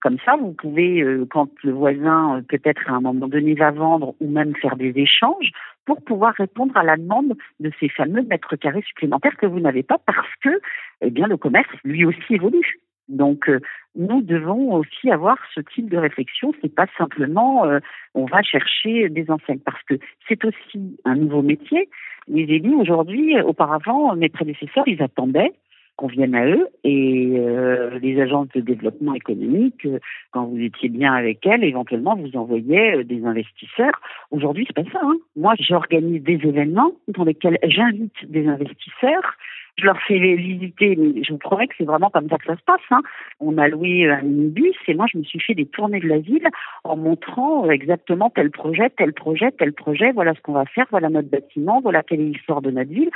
comme 0.00 0.18
ça, 0.24 0.34
vous 0.34 0.52
pouvez, 0.52 1.04
quand 1.30 1.48
le 1.62 1.70
voisin 1.70 2.42
peut-être 2.48 2.90
à 2.90 2.94
un 2.94 3.00
moment 3.00 3.28
donné 3.28 3.54
va 3.54 3.70
vendre 3.70 4.16
ou 4.18 4.28
même 4.28 4.56
faire 4.56 4.76
des 4.76 4.92
échanges, 4.96 5.52
pour 5.84 6.02
pouvoir 6.02 6.34
répondre 6.34 6.76
à 6.76 6.82
la 6.82 6.96
demande 6.96 7.34
de 7.60 7.70
ces 7.78 7.88
fameux 7.88 8.22
mètres 8.22 8.56
carrés 8.56 8.82
supplémentaires 8.82 9.36
que 9.36 9.46
vous 9.46 9.60
n'avez 9.60 9.84
pas 9.84 9.98
parce 10.04 10.34
que, 10.42 10.60
eh 11.00 11.10
bien, 11.10 11.28
le 11.28 11.36
commerce 11.36 11.70
lui 11.84 12.04
aussi 12.04 12.34
évolue. 12.34 12.80
Donc, 13.08 13.48
euh, 13.48 13.60
nous 13.94 14.20
devons 14.20 14.74
aussi 14.74 15.10
avoir 15.10 15.38
ce 15.54 15.60
type 15.60 15.88
de 15.90 15.96
réflexion. 15.96 16.52
C'est 16.60 16.74
pas 16.74 16.86
simplement 16.98 17.64
euh, 17.64 17.78
on 18.14 18.26
va 18.26 18.42
chercher 18.42 19.08
des 19.08 19.30
enseignes 19.30 19.60
parce 19.60 19.82
que 19.84 19.94
c'est 20.28 20.44
aussi 20.44 20.98
un 21.04 21.14
nouveau 21.14 21.42
métier. 21.42 21.88
Les 22.28 22.42
élus 22.42 22.74
aujourd'hui, 22.74 23.40
auparavant, 23.40 24.16
mes 24.16 24.28
prédécesseurs, 24.28 24.88
ils 24.88 25.02
attendaient 25.02 25.52
qu'on 25.96 26.08
vienne 26.08 26.34
à 26.34 26.46
eux 26.46 26.68
et 26.84 27.34
euh, 27.38 27.98
les 28.00 28.20
agences 28.20 28.48
de 28.54 28.60
développement 28.60 29.14
économique, 29.14 29.86
quand 30.30 30.44
vous 30.44 30.58
étiez 30.58 30.88
bien 30.88 31.14
avec 31.14 31.46
elles, 31.46 31.64
éventuellement 31.64 32.16
vous 32.16 32.36
envoyiez 32.36 33.04
des 33.04 33.24
investisseurs. 33.24 34.00
Aujourd'hui, 34.30 34.66
c'est 34.66 34.84
pas 34.84 34.90
ça. 34.90 35.00
Hein. 35.02 35.16
Moi, 35.36 35.54
j'organise 35.58 36.22
des 36.22 36.40
événements 36.44 36.92
dans 37.08 37.24
lesquels 37.24 37.58
j'invite 37.62 38.30
des 38.30 38.46
investisseurs 38.46 39.36
je 39.78 39.84
leur 39.84 40.00
fais 40.02 40.18
visiter, 40.36 40.96
mais 40.96 41.22
je 41.22 41.32
vous 41.32 41.38
promets 41.38 41.66
que 41.66 41.74
c'est 41.76 41.84
vraiment 41.84 42.08
comme 42.08 42.28
ça 42.28 42.38
que 42.38 42.46
ça 42.46 42.56
se 42.56 42.62
passe. 42.64 42.80
Hein. 42.90 43.02
On 43.40 43.58
a 43.58 43.68
loué 43.68 44.08
un 44.08 44.22
minibus 44.22 44.76
et 44.88 44.94
moi 44.94 45.06
je 45.12 45.18
me 45.18 45.24
suis 45.24 45.40
fait 45.40 45.54
des 45.54 45.66
tournées 45.66 46.00
de 46.00 46.08
la 46.08 46.18
ville 46.18 46.48
en 46.84 46.96
montrant 46.96 47.68
exactement 47.70 48.30
tel 48.30 48.50
projet, 48.50 48.90
tel 48.90 49.12
projet, 49.12 49.52
tel 49.52 49.72
projet, 49.72 50.12
voilà 50.12 50.34
ce 50.34 50.40
qu'on 50.40 50.52
va 50.52 50.64
faire, 50.64 50.86
voilà 50.90 51.10
notre 51.10 51.28
bâtiment, 51.28 51.80
voilà 51.80 52.02
quelle 52.02 52.20
est 52.20 52.24
l'histoire 52.24 52.62
de 52.62 52.70
notre 52.70 52.90
ville. 52.90 53.10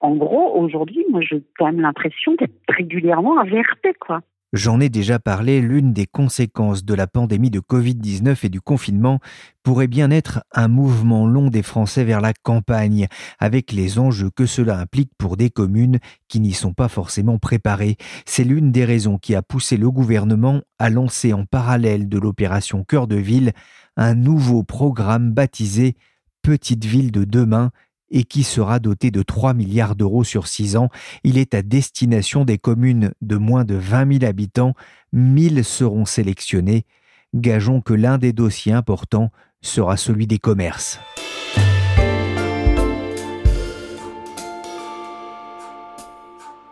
En 0.00 0.14
gros, 0.14 0.58
aujourd'hui, 0.60 1.04
moi 1.10 1.20
j'ai 1.20 1.42
quand 1.58 1.66
même 1.66 1.80
l'impression 1.80 2.34
d'être 2.38 2.54
régulièrement 2.68 3.42
VRP, 3.44 3.96
quoi. 4.00 4.20
J'en 4.52 4.80
ai 4.80 4.88
déjà 4.88 5.18
parlé, 5.18 5.60
l'une 5.60 5.92
des 5.92 6.06
conséquences 6.06 6.84
de 6.84 6.94
la 6.94 7.08
pandémie 7.08 7.50
de 7.50 7.58
Covid-19 7.58 8.46
et 8.46 8.48
du 8.48 8.60
confinement 8.60 9.18
pourrait 9.64 9.88
bien 9.88 10.10
être 10.12 10.44
un 10.52 10.68
mouvement 10.68 11.26
long 11.26 11.48
des 11.48 11.64
Français 11.64 12.04
vers 12.04 12.20
la 12.20 12.32
campagne, 12.32 13.08
avec 13.40 13.72
les 13.72 13.98
enjeux 13.98 14.30
que 14.30 14.46
cela 14.46 14.78
implique 14.78 15.10
pour 15.18 15.36
des 15.36 15.50
communes 15.50 15.98
qui 16.28 16.38
n'y 16.38 16.52
sont 16.52 16.72
pas 16.72 16.88
forcément 16.88 17.38
préparées. 17.38 17.96
C'est 18.24 18.44
l'une 18.44 18.70
des 18.70 18.84
raisons 18.84 19.18
qui 19.18 19.34
a 19.34 19.42
poussé 19.42 19.76
le 19.76 19.90
gouvernement 19.90 20.62
à 20.78 20.90
lancer 20.90 21.32
en 21.32 21.44
parallèle 21.44 22.08
de 22.08 22.18
l'opération 22.18 22.84
Cœur 22.84 23.08
de 23.08 23.16
Ville 23.16 23.52
un 23.96 24.14
nouveau 24.14 24.62
programme 24.62 25.32
baptisé 25.32 25.96
Petite 26.42 26.84
Ville 26.84 27.10
de 27.10 27.24
demain 27.24 27.72
et 28.10 28.24
qui 28.24 28.42
sera 28.42 28.78
doté 28.78 29.10
de 29.10 29.22
3 29.22 29.54
milliards 29.54 29.96
d'euros 29.96 30.24
sur 30.24 30.46
6 30.46 30.76
ans. 30.76 30.88
Il 31.24 31.38
est 31.38 31.54
à 31.54 31.62
destination 31.62 32.44
des 32.44 32.58
communes 32.58 33.12
de 33.20 33.36
moins 33.36 33.64
de 33.64 33.74
20 33.74 34.20
000 34.20 34.24
habitants. 34.24 34.74
1000 35.12 35.64
seront 35.64 36.04
sélectionnés. 36.04 36.84
Gageons 37.34 37.80
que 37.80 37.94
l'un 37.94 38.18
des 38.18 38.32
dossiers 38.32 38.72
importants 38.72 39.30
sera 39.60 39.96
celui 39.96 40.26
des 40.26 40.38
commerces. 40.38 41.00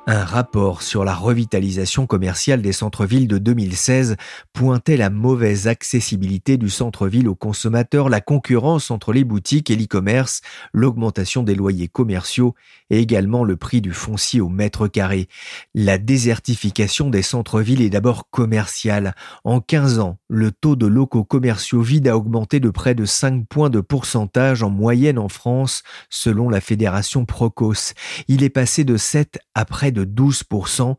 Un 0.06 0.22
rapport 0.22 0.82
sur 0.82 1.02
la 1.02 1.14
revitalisation 1.14 2.06
commerciale 2.06 2.60
des 2.60 2.72
centres-villes 2.72 3.26
de 3.26 3.38
2016 3.38 4.16
pointait 4.52 4.98
la 4.98 5.08
mauvaise 5.08 5.66
accessibilité 5.66 6.58
du 6.58 6.68
centre-ville 6.68 7.26
aux 7.26 7.34
consommateurs, 7.34 8.10
la 8.10 8.20
concurrence 8.20 8.90
entre 8.90 9.14
les 9.14 9.24
boutiques 9.24 9.70
et 9.70 9.76
l'e-commerce, 9.76 10.42
l'augmentation 10.74 11.42
des 11.42 11.54
loyers 11.54 11.88
commerciaux 11.88 12.54
et 12.90 12.98
également 12.98 13.44
le 13.44 13.56
prix 13.56 13.80
du 13.80 13.92
foncier 13.92 14.42
au 14.42 14.50
mètre 14.50 14.88
carré. 14.88 15.26
La 15.74 15.96
désertification 15.96 17.08
des 17.08 17.22
centres-villes 17.22 17.80
est 17.80 17.88
d'abord 17.88 18.28
commerciale. 18.28 19.14
En 19.42 19.60
15 19.60 20.00
ans, 20.00 20.18
le 20.28 20.52
taux 20.52 20.76
de 20.76 20.86
locaux 20.86 21.24
commerciaux 21.24 21.80
vides 21.80 22.08
a 22.08 22.16
augmenté 22.18 22.60
de 22.60 22.68
près 22.68 22.94
de 22.94 23.06
5 23.06 23.46
points 23.48 23.70
de 23.70 23.80
pourcentage 23.80 24.62
en 24.62 24.68
moyenne 24.68 25.18
en 25.18 25.30
France, 25.30 25.82
selon 26.10 26.50
la 26.50 26.60
fédération 26.60 27.24
Procos. 27.24 27.94
Il 28.28 28.42
est 28.42 28.50
passé 28.50 28.84
de 28.84 28.98
7 28.98 29.38
à 29.54 29.64
près 29.64 29.93
de 29.94 30.04
12% 30.04 30.96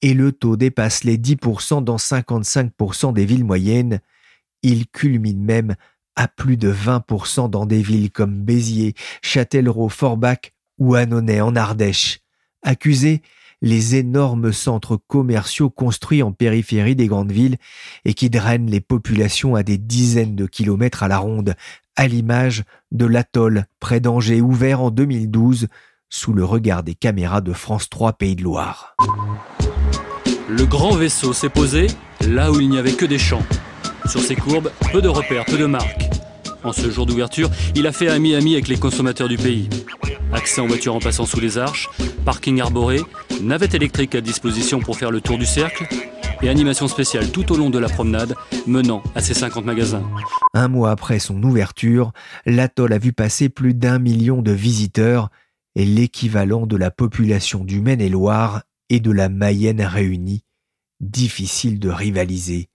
et 0.00 0.14
le 0.14 0.32
taux 0.32 0.56
dépasse 0.56 1.04
les 1.04 1.18
10% 1.18 1.84
dans 1.84 1.96
55% 1.96 3.12
des 3.12 3.26
villes 3.26 3.44
moyennes. 3.44 4.00
Il 4.62 4.86
culmine 4.88 5.42
même 5.44 5.74
à 6.16 6.28
plus 6.28 6.56
de 6.56 6.72
20% 6.72 7.50
dans 7.50 7.66
des 7.66 7.82
villes 7.82 8.10
comme 8.10 8.42
Béziers, 8.42 8.94
Châtellerault, 9.22 9.88
Forbach 9.88 10.52
ou 10.78 10.94
Annonay 10.94 11.40
en 11.40 11.54
Ardèche. 11.54 12.20
Accusés, 12.62 13.22
les 13.60 13.96
énormes 13.96 14.52
centres 14.52 14.96
commerciaux 14.96 15.70
construits 15.70 16.22
en 16.22 16.32
périphérie 16.32 16.96
des 16.96 17.06
grandes 17.06 17.32
villes 17.32 17.56
et 18.04 18.14
qui 18.14 18.30
drainent 18.30 18.70
les 18.70 18.80
populations 18.80 19.54
à 19.54 19.62
des 19.62 19.78
dizaines 19.78 20.36
de 20.36 20.46
kilomètres 20.46 21.02
à 21.02 21.08
la 21.08 21.18
ronde, 21.18 21.54
à 21.96 22.06
l'image 22.06 22.62
de 22.92 23.06
l'atoll 23.06 23.64
près 23.80 24.00
d'Angers 24.00 24.40
ouvert 24.40 24.80
en 24.80 24.90
2012 24.90 25.66
sous 26.10 26.32
le 26.32 26.44
regard 26.44 26.82
des 26.82 26.94
caméras 26.94 27.40
de 27.40 27.52
France 27.52 27.88
3 27.88 28.14
Pays 28.14 28.36
de 28.36 28.42
Loire. 28.42 28.96
Le 30.48 30.64
grand 30.64 30.92
vaisseau 30.92 31.32
s'est 31.32 31.48
posé 31.48 31.88
là 32.26 32.50
où 32.50 32.60
il 32.60 32.68
n'y 32.68 32.78
avait 32.78 32.92
que 32.92 33.04
des 33.04 33.18
champs. 33.18 33.42
Sur 34.06 34.20
ses 34.20 34.36
courbes, 34.36 34.70
peu 34.90 35.02
de 35.02 35.08
repères, 35.08 35.44
peu 35.44 35.58
de 35.58 35.66
marques. 35.66 36.08
En 36.64 36.72
ce 36.72 36.90
jour 36.90 37.06
d'ouverture, 37.06 37.50
il 37.74 37.86
a 37.86 37.92
fait 37.92 38.08
ami-ami 38.08 38.54
avec 38.54 38.68
les 38.68 38.78
consommateurs 38.78 39.28
du 39.28 39.36
pays. 39.36 39.68
Accès 40.32 40.60
en 40.60 40.66
voiture 40.66 40.94
en 40.94 40.98
passant 40.98 41.26
sous 41.26 41.40
les 41.40 41.58
arches, 41.58 41.88
parking 42.24 42.60
arboré, 42.60 43.00
navette 43.42 43.74
électrique 43.74 44.14
à 44.14 44.20
disposition 44.20 44.80
pour 44.80 44.96
faire 44.96 45.10
le 45.10 45.20
tour 45.20 45.38
du 45.38 45.46
cercle 45.46 45.86
et 46.42 46.48
animation 46.48 46.88
spéciale 46.88 47.30
tout 47.30 47.52
au 47.52 47.56
long 47.56 47.70
de 47.70 47.78
la 47.78 47.88
promenade 47.88 48.34
menant 48.66 49.02
à 49.14 49.20
ses 49.20 49.34
50 49.34 49.64
magasins. 49.64 50.02
Un 50.54 50.68
mois 50.68 50.90
après 50.90 51.18
son 51.18 51.42
ouverture, 51.42 52.12
l'atoll 52.46 52.92
a 52.92 52.98
vu 52.98 53.12
passer 53.12 53.48
plus 53.48 53.74
d'un 53.74 53.98
million 53.98 54.42
de 54.42 54.52
visiteurs 54.52 55.30
l'équivalent 55.84 56.66
de 56.66 56.76
la 56.76 56.90
population 56.90 57.64
du 57.64 57.80
Maine-et-Loire 57.80 58.62
et 58.90 59.00
de 59.00 59.10
la 59.10 59.28
Mayenne 59.28 59.82
réunie. 59.82 60.44
Difficile 61.00 61.78
de 61.78 61.88
rivaliser. 61.88 62.68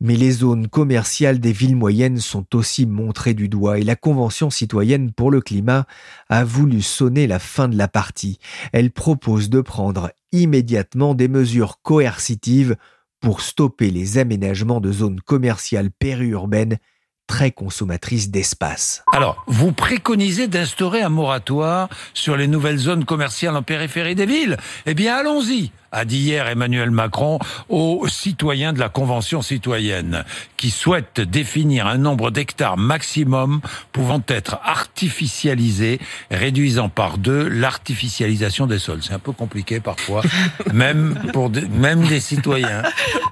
Mais 0.00 0.16
les 0.16 0.30
zones 0.30 0.68
commerciales 0.68 1.40
des 1.40 1.52
villes 1.52 1.76
moyennes 1.76 2.20
sont 2.20 2.54
aussi 2.54 2.86
montrées 2.86 3.34
du 3.34 3.48
doigt 3.48 3.78
et 3.78 3.82
la 3.82 3.96
Convention 3.96 4.50
citoyenne 4.50 5.12
pour 5.12 5.30
le 5.30 5.40
climat 5.40 5.86
a 6.28 6.44
voulu 6.44 6.82
sonner 6.82 7.26
la 7.26 7.38
fin 7.38 7.68
de 7.68 7.76
la 7.76 7.88
partie. 7.88 8.38
Elle 8.72 8.90
propose 8.90 9.50
de 9.50 9.60
prendre 9.60 10.12
immédiatement 10.32 11.14
des 11.14 11.28
mesures 11.28 11.80
coercitives 11.82 12.76
pour 13.20 13.40
stopper 13.40 13.90
les 13.90 14.18
aménagements 14.18 14.80
de 14.80 14.92
zones 14.92 15.20
commerciales 15.20 15.90
périurbaines 15.90 16.78
très 17.26 17.50
consommatrice 17.50 18.30
d'espace. 18.30 19.02
Alors, 19.12 19.44
vous 19.46 19.72
préconisez 19.72 20.48
d'instaurer 20.48 21.02
un 21.02 21.08
moratoire 21.08 21.88
sur 22.14 22.36
les 22.36 22.46
nouvelles 22.46 22.78
zones 22.78 23.04
commerciales 23.04 23.56
en 23.56 23.62
périphérie 23.62 24.14
des 24.14 24.26
villes 24.26 24.56
Eh 24.86 24.94
bien, 24.94 25.16
allons-y 25.16 25.70
a 25.96 26.04
dit 26.04 26.18
hier 26.18 26.46
Emmanuel 26.46 26.90
Macron 26.90 27.38
aux 27.70 28.06
citoyens 28.06 28.74
de 28.74 28.78
la 28.78 28.90
Convention 28.90 29.40
citoyenne, 29.40 30.24
qui 30.58 30.68
souhaitent 30.68 31.22
définir 31.22 31.86
un 31.86 31.96
nombre 31.96 32.30
d'hectares 32.30 32.76
maximum 32.76 33.62
pouvant 33.92 34.20
être 34.28 34.58
artificialisés, 34.62 35.98
réduisant 36.30 36.90
par 36.90 37.16
deux 37.16 37.48
l'artificialisation 37.48 38.66
des 38.66 38.78
sols. 38.78 39.02
C'est 39.02 39.14
un 39.14 39.18
peu 39.18 39.32
compliqué 39.32 39.80
parfois, 39.80 40.20
même 40.74 41.18
pour 41.32 41.50
même 41.50 42.06
des 42.06 42.20
citoyens. 42.20 42.82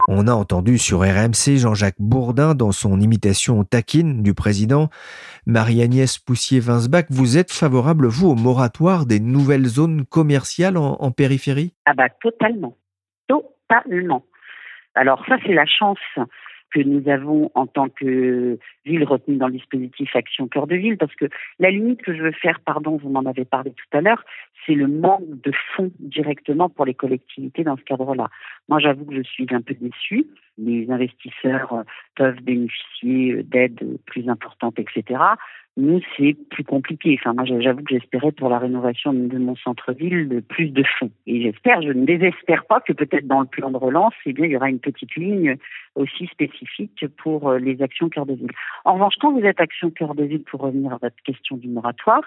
On 0.08 0.26
a 0.26 0.32
entendu 0.32 0.78
sur 0.78 1.00
RMC 1.00 1.58
Jean-Jacques 1.58 2.00
Bourdin 2.00 2.54
dans 2.54 2.72
son 2.72 2.98
imitation 2.98 3.62
taquine 3.64 4.22
du 4.22 4.32
président 4.32 4.88
Marie-Agnès 5.46 6.18
Poussier-Vinsbach, 6.18 7.04
vous 7.10 7.36
êtes 7.36 7.52
favorable, 7.52 8.06
vous, 8.06 8.28
au 8.28 8.34
moratoire 8.34 9.04
des 9.04 9.20
nouvelles 9.20 9.66
zones 9.66 10.06
commerciales 10.06 10.76
en, 10.76 11.10
périphérie? 11.10 11.74
Ah 11.84 11.94
bah 11.94 12.08
totalement. 12.22 12.76
Totalement. 13.28 14.24
Alors 14.94 15.24
ça, 15.26 15.36
c'est 15.44 15.52
la 15.52 15.66
chance 15.66 15.98
que 16.74 16.80
nous 16.80 17.08
avons 17.08 17.52
en 17.54 17.66
tant 17.66 17.88
que 17.88 18.58
ville 18.84 19.04
retenue 19.04 19.36
dans 19.36 19.46
le 19.46 19.54
dispositif 19.54 20.14
Action 20.16 20.48
Cœur 20.48 20.66
de 20.66 20.74
Ville, 20.74 20.98
parce 20.98 21.14
que 21.14 21.26
la 21.60 21.70
limite 21.70 22.02
que 22.02 22.14
je 22.14 22.20
veux 22.20 22.32
faire, 22.32 22.58
pardon, 22.60 22.96
vous 22.96 23.08
m'en 23.08 23.24
avez 23.24 23.44
parlé 23.44 23.70
tout 23.70 23.96
à 23.96 24.00
l'heure, 24.00 24.24
c'est 24.66 24.74
le 24.74 24.88
manque 24.88 25.40
de 25.42 25.52
fonds 25.76 25.92
directement 26.00 26.68
pour 26.68 26.84
les 26.84 26.94
collectivités 26.94 27.62
dans 27.62 27.76
ce 27.76 27.82
cadre-là. 27.82 28.28
Moi, 28.68 28.80
j'avoue 28.80 29.04
que 29.04 29.14
je 29.14 29.22
suis 29.22 29.46
un 29.50 29.60
peu 29.60 29.74
déçue. 29.74 30.26
Les 30.58 30.90
investisseurs 30.90 31.84
peuvent 32.16 32.40
bénéficier 32.42 33.44
d'aides 33.44 33.98
plus 34.06 34.28
importantes, 34.28 34.78
etc. 34.78 35.20
Nous, 35.76 36.00
c'est 36.16 36.36
plus 36.50 36.62
compliqué. 36.62 37.18
Enfin, 37.18 37.32
moi, 37.32 37.44
j'avoue 37.44 37.82
que 37.82 37.94
j'espérais 37.94 38.30
pour 38.30 38.48
la 38.48 38.60
rénovation 38.60 39.12
de 39.12 39.38
mon 39.38 39.56
centre-ville 39.56 40.40
plus 40.48 40.68
de 40.70 40.84
fonds. 40.98 41.10
Et 41.26 41.42
j'espère, 41.42 41.82
je 41.82 41.88
ne 41.88 42.06
désespère 42.06 42.64
pas 42.66 42.80
que 42.80 42.92
peut-être 42.92 43.26
dans 43.26 43.40
le 43.40 43.46
plan 43.46 43.72
de 43.72 43.76
relance, 43.76 44.14
eh 44.24 44.32
bien, 44.32 44.44
il 44.44 44.52
y 44.52 44.56
aura 44.56 44.70
une 44.70 44.78
petite 44.78 45.16
ligne 45.16 45.56
aussi 45.96 46.28
spécifique 46.28 47.04
pour 47.18 47.48
euh, 47.48 47.58
les 47.58 47.82
actions 47.82 48.08
cœur 48.08 48.24
de 48.24 48.34
ville. 48.34 48.52
En 48.84 48.94
revanche, 48.94 49.14
quand 49.20 49.32
vous 49.32 49.44
êtes 49.44 49.60
action 49.60 49.90
cœur 49.90 50.14
de 50.14 50.22
ville, 50.22 50.44
pour 50.44 50.60
revenir 50.60 50.92
à 50.92 50.98
votre 50.98 51.20
question 51.24 51.56
du 51.56 51.68
moratoire, 51.68 52.22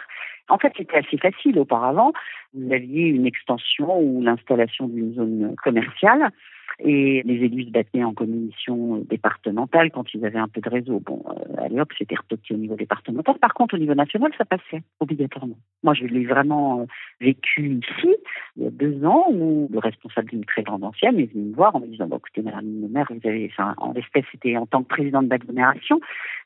en 0.50 0.58
fait, 0.58 0.74
c'était 0.75 0.98
assez 0.98 1.18
facile 1.18 1.58
auparavant. 1.58 2.12
Vous 2.54 2.74
aviez 2.74 3.08
une 3.08 3.25
extension 3.25 3.98
ou 3.98 4.22
l'installation 4.22 4.88
d'une 4.88 5.13
zone 5.13 5.56
commerciale 5.63 6.32
Et 6.79 7.24
les 7.25 7.36
élus 7.45 7.65
se 7.65 7.71
battaient 7.71 8.03
en 8.03 8.13
commission 8.13 8.97
départementale 9.09 9.91
quand 9.91 10.13
ils 10.13 10.25
avaient 10.25 10.39
un 10.39 10.47
peu 10.47 10.62
de 10.62 10.69
réseau. 10.69 11.00
Bon, 11.00 11.24
euh, 11.27 11.63
allez 11.63 11.79
hop, 11.79 11.91
c'était 11.97 12.15
retoqué 12.15 12.53
au 12.53 12.57
niveau 12.57 12.75
départemental. 12.75 13.38
Par 13.39 13.53
contre, 13.53 13.75
au 13.75 13.77
niveau 13.77 13.95
national, 13.95 14.31
ça 14.38 14.45
passait 14.45 14.83
obligatoirement. 15.00 15.57
Moi, 15.83 15.93
je 15.95 16.05
l'ai 16.05 16.25
vraiment 16.25 16.81
euh, 16.81 16.86
vécu 17.19 17.79
ici, 17.79 18.15
il 18.57 18.63
y 18.63 18.67
a 18.67 18.69
deux 18.69 19.03
ans, 19.05 19.25
où 19.31 19.67
le 19.71 19.79
responsable 19.79 20.29
d'une 20.29 20.45
très 20.45 20.63
grande 20.63 20.83
ancienne 20.83 21.19
est 21.19 21.33
venu 21.33 21.45
me 21.45 21.55
voir 21.55 21.75
en 21.75 21.79
me 21.79 21.88
disant, 21.88 22.07
écoutez, 22.07 22.41
madame 22.41 22.81
le 22.81 22.88
maire, 22.88 23.07
vous 23.09 23.27
avez, 23.27 23.50
enfin, 23.51 23.74
en 23.77 23.93
l'espèce, 23.93 24.25
c'était 24.31 24.57
en 24.57 24.65
tant 24.65 24.83
que 24.83 24.88
présidente 24.88 25.27
d'agglomération. 25.27 26.00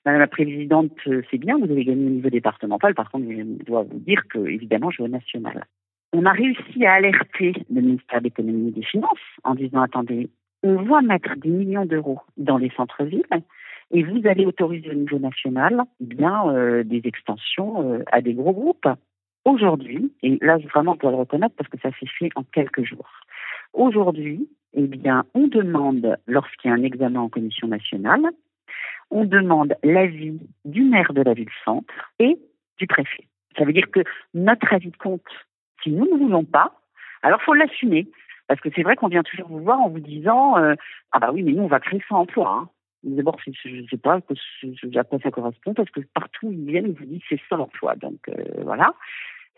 Madame 0.05 0.21
la 0.21 0.27
présidente, 0.27 0.97
euh, 1.07 1.21
c'est 1.29 1.37
bien, 1.37 1.57
vous 1.57 1.69
avez 1.69 1.83
gagné 1.83 2.05
au 2.05 2.09
niveau 2.09 2.29
départemental. 2.29 2.95
Par 2.95 3.11
contre, 3.11 3.25
je 3.29 3.65
dois 3.65 3.83
vous 3.83 3.99
dire 3.99 4.23
que, 4.29 4.39
évidemment, 4.39 4.89
je 4.91 4.99
vais 4.99 5.09
au 5.09 5.11
national 5.11 5.65
on 6.13 6.25
a 6.25 6.32
réussi 6.32 6.86
à 6.86 6.94
alerter 6.94 7.53
le 7.74 7.82
ministère 7.82 8.20
de 8.20 8.25
l'économie 8.25 8.70
et 8.70 8.72
des 8.72 8.84
finances 8.84 9.20
en 9.44 9.56
disant 9.56 9.82
attendez, 9.82 10.30
on 10.63 10.75
va 10.84 11.01
mettre 11.01 11.36
des 11.38 11.50
millions 11.50 11.86
d'euros 11.86 12.20
dans 12.38 12.58
les 12.58 12.70
centres-villes 12.72 13.24
et 13.91 14.03
vous 14.03 14.22
allez 14.25 14.46
autoriser 14.46 14.91
au 14.91 14.96
niveau 14.96 15.20
national 15.20 15.84
eh 16.00 16.06
bien 16.06 16.50
euh, 16.50 16.84
des 16.84 17.01
extensions 17.06 17.94
euh, 17.94 18.03
à 18.12 18.22
des 18.22 18.34
gros 18.34 18.53
groupes. 18.53 18.88
Aujourd'hui, 19.44 20.13
et 20.22 20.38
là 20.41 20.58
vraiment 20.58 20.96
doit 20.96 21.12
le 21.12 21.18
reconnaître 21.18 21.56
parce 21.56 21.70
que 21.70 21.80
ça 21.80 21.89
s'est 22.00 22.10
fait 22.20 22.30
en 22.36 22.44
quelques 22.44 22.84
jours. 22.84 23.10
Aujourd'hui, 23.74 24.48
eh 24.74 24.88
bien, 24.88 25.25
on 25.34 25.48
demande, 25.48 26.18
lorsqu'il 26.27 26.70
y 26.70 26.72
a 26.74 26.77
un 26.77 26.84
examen 26.84 27.22
en 27.22 27.30
commission 27.30 27.68
nationale, 27.68 28.22
on 29.10 29.25
demande 29.25 29.75
l'avis 29.84 30.39
du 30.63 30.84
maire 30.84 31.13
de 31.13 31.22
la 31.22 31.34
ville-centre 31.34 31.94
et 32.20 32.38
du 32.77 32.88
préfet. 32.88 33.27
Ça 33.58 33.65
veut 33.65 33.74
dire 33.74 33.89
que 33.91 34.01
notre 34.34 34.74
avis 34.74 34.91
de 34.91 34.98
compte 34.98 35.22
si 35.83 35.91
nous 35.91 36.05
ne 36.05 36.17
voulons 36.17 36.43
pas, 36.43 36.73
alors 37.23 37.41
faut 37.41 37.53
l'assumer. 37.53 38.07
Parce 38.51 38.59
que 38.59 38.69
c'est 38.75 38.83
vrai 38.83 38.97
qu'on 38.97 39.07
vient 39.07 39.23
toujours 39.23 39.47
vous 39.47 39.63
voir 39.63 39.79
en 39.79 39.88
vous 39.88 40.01
disant 40.01 40.57
euh, 40.57 40.75
Ah 41.13 41.19
bah 41.19 41.31
oui, 41.31 41.41
mais 41.41 41.53
nous, 41.53 41.63
on 41.63 41.67
va 41.67 41.79
créer 41.79 42.01
100 42.09 42.17
emplois. 42.17 42.51
Hein. 42.51 42.69
D'abord, 43.03 43.38
je 43.45 43.50
ne 43.69 43.88
sais 43.88 43.95
pas 43.95 44.15
à 44.15 44.21
quoi 44.21 45.19
ça 45.23 45.31
correspond, 45.31 45.73
parce 45.73 45.89
que 45.89 46.01
partout 46.13 46.47
où 46.47 46.51
ils 46.51 46.65
viennent, 46.65 46.88
ils 46.88 46.97
vous 46.97 47.05
disent 47.05 47.21
c'est 47.29 47.39
100 47.50 47.59
emplois. 47.59 47.95
Donc 47.95 48.19
euh, 48.27 48.43
voilà. 48.63 48.93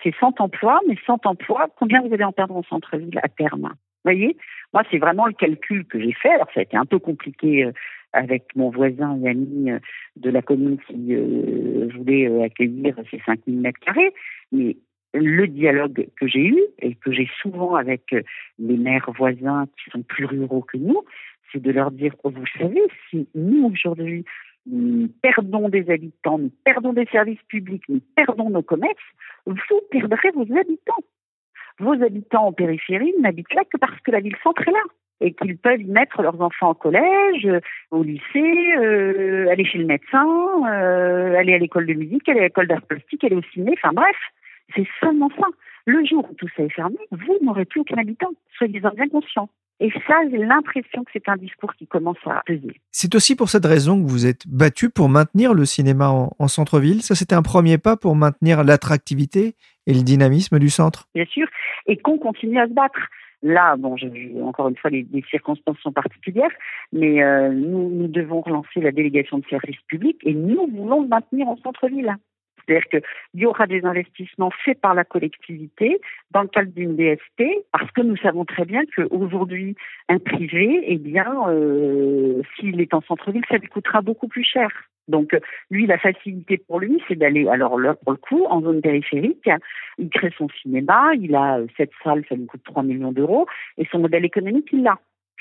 C'est 0.03 0.13
100 0.19 0.39
emplois, 0.39 0.79
mais 0.87 0.95
100 1.07 1.25
emplois, 1.25 1.69
combien 1.75 2.01
vous 2.01 2.13
allez 2.13 2.23
en 2.23 2.31
perdre 2.31 2.55
en 2.55 2.61
centre-ville 2.61 3.19
à 3.23 3.29
terme? 3.29 3.69
Vous 3.71 4.11
voyez? 4.11 4.37
Moi, 4.73 4.83
c'est 4.91 4.99
vraiment 4.99 5.25
le 5.25 5.33
calcul 5.33 5.85
que 5.85 5.99
j'ai 5.99 6.13
fait. 6.13 6.29
Alors, 6.29 6.51
ça 6.53 6.59
a 6.59 6.63
été 6.63 6.77
un 6.77 6.85
peu 6.85 6.99
compliqué 6.99 7.63
euh, 7.63 7.71
avec 8.11 8.55
mon 8.55 8.69
voisin 8.69 9.19
et 9.23 9.29
ami 9.29 9.71
de 10.17 10.29
la 10.29 10.43
commune 10.43 10.77
qui 10.85 11.15
voulait 11.95 12.43
accueillir 12.43 12.95
ces 13.09 13.19
5000 13.25 13.59
mètres 13.59 13.79
carrés. 13.79 14.13
Mais 14.51 14.77
le 15.13 15.47
dialogue 15.47 16.07
que 16.19 16.27
j'ai 16.27 16.47
eu 16.47 16.59
et 16.79 16.95
que 16.95 17.11
j'ai 17.11 17.29
souvent 17.41 17.75
avec 17.75 18.13
euh, 18.13 18.21
les 18.59 18.77
maires 18.77 19.09
voisins 19.15 19.65
qui 19.77 19.89
sont 19.91 20.01
plus 20.01 20.25
ruraux 20.25 20.61
que 20.61 20.77
nous, 20.77 21.03
c'est 21.51 21.61
de 21.61 21.71
leur 21.71 21.91
dire, 21.91 22.15
oh, 22.23 22.29
vous 22.29 22.45
savez, 22.57 22.81
si 23.09 23.27
nous 23.35 23.71
aujourd'hui, 23.71 24.25
perdons 25.21 25.69
des 25.69 25.89
habitants, 25.89 26.39
nous 26.39 26.51
perdons 26.63 26.93
des 26.93 27.05
services 27.07 27.41
publics, 27.47 27.83
nous 27.89 28.01
perdons 28.15 28.49
nos 28.49 28.61
commerces, 28.61 28.95
vous 29.45 29.55
perdrez 29.91 30.31
vos 30.31 30.47
habitants. 30.57 31.03
Vos 31.79 32.01
habitants 32.03 32.47
en 32.47 32.53
périphérie 32.53 33.13
n'habitent 33.19 33.53
là 33.53 33.63
que 33.65 33.77
parce 33.77 33.99
que 34.01 34.11
la 34.11 34.19
ville-centre 34.19 34.67
est 34.67 34.71
là 34.71 34.83
et 35.21 35.33
qu'ils 35.33 35.57
peuvent 35.57 35.81
y 35.81 35.85
mettre 35.85 36.21
leurs 36.21 36.39
enfants 36.41 36.71
au 36.71 36.73
collège, 36.73 37.47
au 37.91 38.03
lycée, 38.03 38.75
euh, 38.77 39.49
aller 39.49 39.65
chez 39.65 39.77
le 39.77 39.85
médecin, 39.85 40.27
euh, 40.67 41.35
aller 41.35 41.53
à 41.53 41.57
l'école 41.57 41.85
de 41.85 41.93
musique, 41.93 42.27
aller 42.29 42.41
à 42.41 42.43
l'école 42.43 42.67
d'art 42.67 42.81
plastique, 42.81 43.23
aller 43.23 43.35
au 43.35 43.41
ciné, 43.53 43.73
enfin 43.77 43.93
bref. 43.93 44.15
C'est 44.75 44.87
seulement 44.99 45.29
ça. 45.39 45.47
Le 45.85 46.05
jour 46.05 46.27
où 46.29 46.33
tout 46.35 46.47
ça 46.55 46.63
est 46.63 46.73
fermé, 46.73 46.97
vous 47.11 47.37
n'aurez 47.41 47.65
plus 47.65 47.81
aucun 47.81 47.97
habitant. 47.97 48.31
Soyez-en 48.57 48.91
bien 48.91 49.09
conscients. 49.09 49.49
Et 49.79 49.91
ça, 50.07 50.15
j'ai 50.31 50.37
l'impression 50.37 51.03
que 51.03 51.09
c'est 51.11 51.27
un 51.27 51.35
discours 51.35 51.73
qui 51.73 51.87
commence 51.87 52.17
à 52.25 52.41
peser. 52.45 52.79
C'est 52.91 53.15
aussi 53.15 53.35
pour 53.35 53.49
cette 53.49 53.65
raison 53.65 54.01
que 54.01 54.09
vous 54.09 54.25
êtes 54.25 54.47
battu 54.47 54.89
pour 54.89 55.09
maintenir 55.09 55.53
le 55.53 55.65
cinéma 55.65 56.09
en, 56.09 56.47
centre-ville. 56.47 57.01
Ça, 57.01 57.15
c'était 57.15 57.35
un 57.35 57.41
premier 57.41 57.77
pas 57.77 57.97
pour 57.97 58.15
maintenir 58.15 58.63
l'attractivité 58.63 59.55
et 59.87 59.93
le 59.93 60.03
dynamisme 60.03 60.59
du 60.59 60.69
centre. 60.69 61.07
Bien 61.15 61.25
sûr, 61.25 61.47
et 61.87 61.97
qu'on 61.97 62.17
continue 62.17 62.59
à 62.59 62.67
se 62.67 62.73
battre. 62.73 62.99
Là, 63.41 63.75
bon, 63.75 63.97
je, 63.97 64.07
encore 64.41 64.69
une 64.69 64.77
fois, 64.77 64.89
les, 64.89 65.05
circonstances 65.29 65.77
sont 65.79 65.91
particulières, 65.91 66.51
mais 66.93 67.21
euh, 67.21 67.49
nous, 67.51 67.89
nous 67.89 68.07
devons 68.07 68.39
relancer 68.39 68.79
la 68.79 68.93
délégation 68.93 69.39
de 69.39 69.45
services 69.49 69.81
publics 69.87 70.19
et 70.23 70.33
nous 70.33 70.65
voulons 70.67 71.01
le 71.01 71.09
maintenir 71.09 71.49
en 71.49 71.57
centre-ville. 71.57 72.15
C'est-à-dire 72.65 72.87
qu'il 72.89 73.41
y 73.41 73.45
aura 73.45 73.67
des 73.67 73.85
investissements 73.85 74.51
faits 74.63 74.79
par 74.79 74.93
la 74.93 75.03
collectivité 75.03 75.99
dans 76.31 76.41
le 76.41 76.47
cadre 76.47 76.71
d'une 76.71 76.95
DST, 76.95 77.43
parce 77.71 77.91
que 77.91 78.01
nous 78.01 78.17
savons 78.17 78.45
très 78.45 78.65
bien 78.65 78.81
qu'aujourd'hui, 78.95 79.75
un 80.09 80.19
privé, 80.19 80.83
eh 80.87 80.97
bien, 80.97 81.27
euh, 81.49 82.41
s'il 82.55 82.79
est 82.81 82.93
en 82.93 83.01
centre-ville, 83.01 83.43
ça 83.49 83.57
lui 83.57 83.67
coûtera 83.67 84.01
beaucoup 84.01 84.27
plus 84.27 84.43
cher. 84.43 84.69
Donc, 85.07 85.37
lui, 85.69 85.85
la 85.85 85.97
facilité 85.97 86.57
pour 86.57 86.79
lui, 86.79 87.03
c'est 87.07 87.15
d'aller, 87.15 87.47
alors 87.47 87.77
là, 87.77 87.93
pour 87.93 88.13
le 88.13 88.17
coup, 88.17 88.45
en 88.45 88.61
zone 88.61 88.81
périphérique, 88.81 89.49
il 89.97 90.09
crée 90.09 90.33
son 90.37 90.47
cinéma, 90.61 91.11
il 91.19 91.35
a 91.35 91.59
cette 91.75 91.91
salle, 92.03 92.23
ça 92.29 92.35
lui 92.35 92.45
coûte 92.45 92.63
3 92.63 92.83
millions 92.83 93.11
d'euros, 93.11 93.45
et 93.77 93.85
son 93.91 93.99
modèle 93.99 94.25
économique, 94.25 94.69
il 94.71 94.83
l'a. 94.83 94.97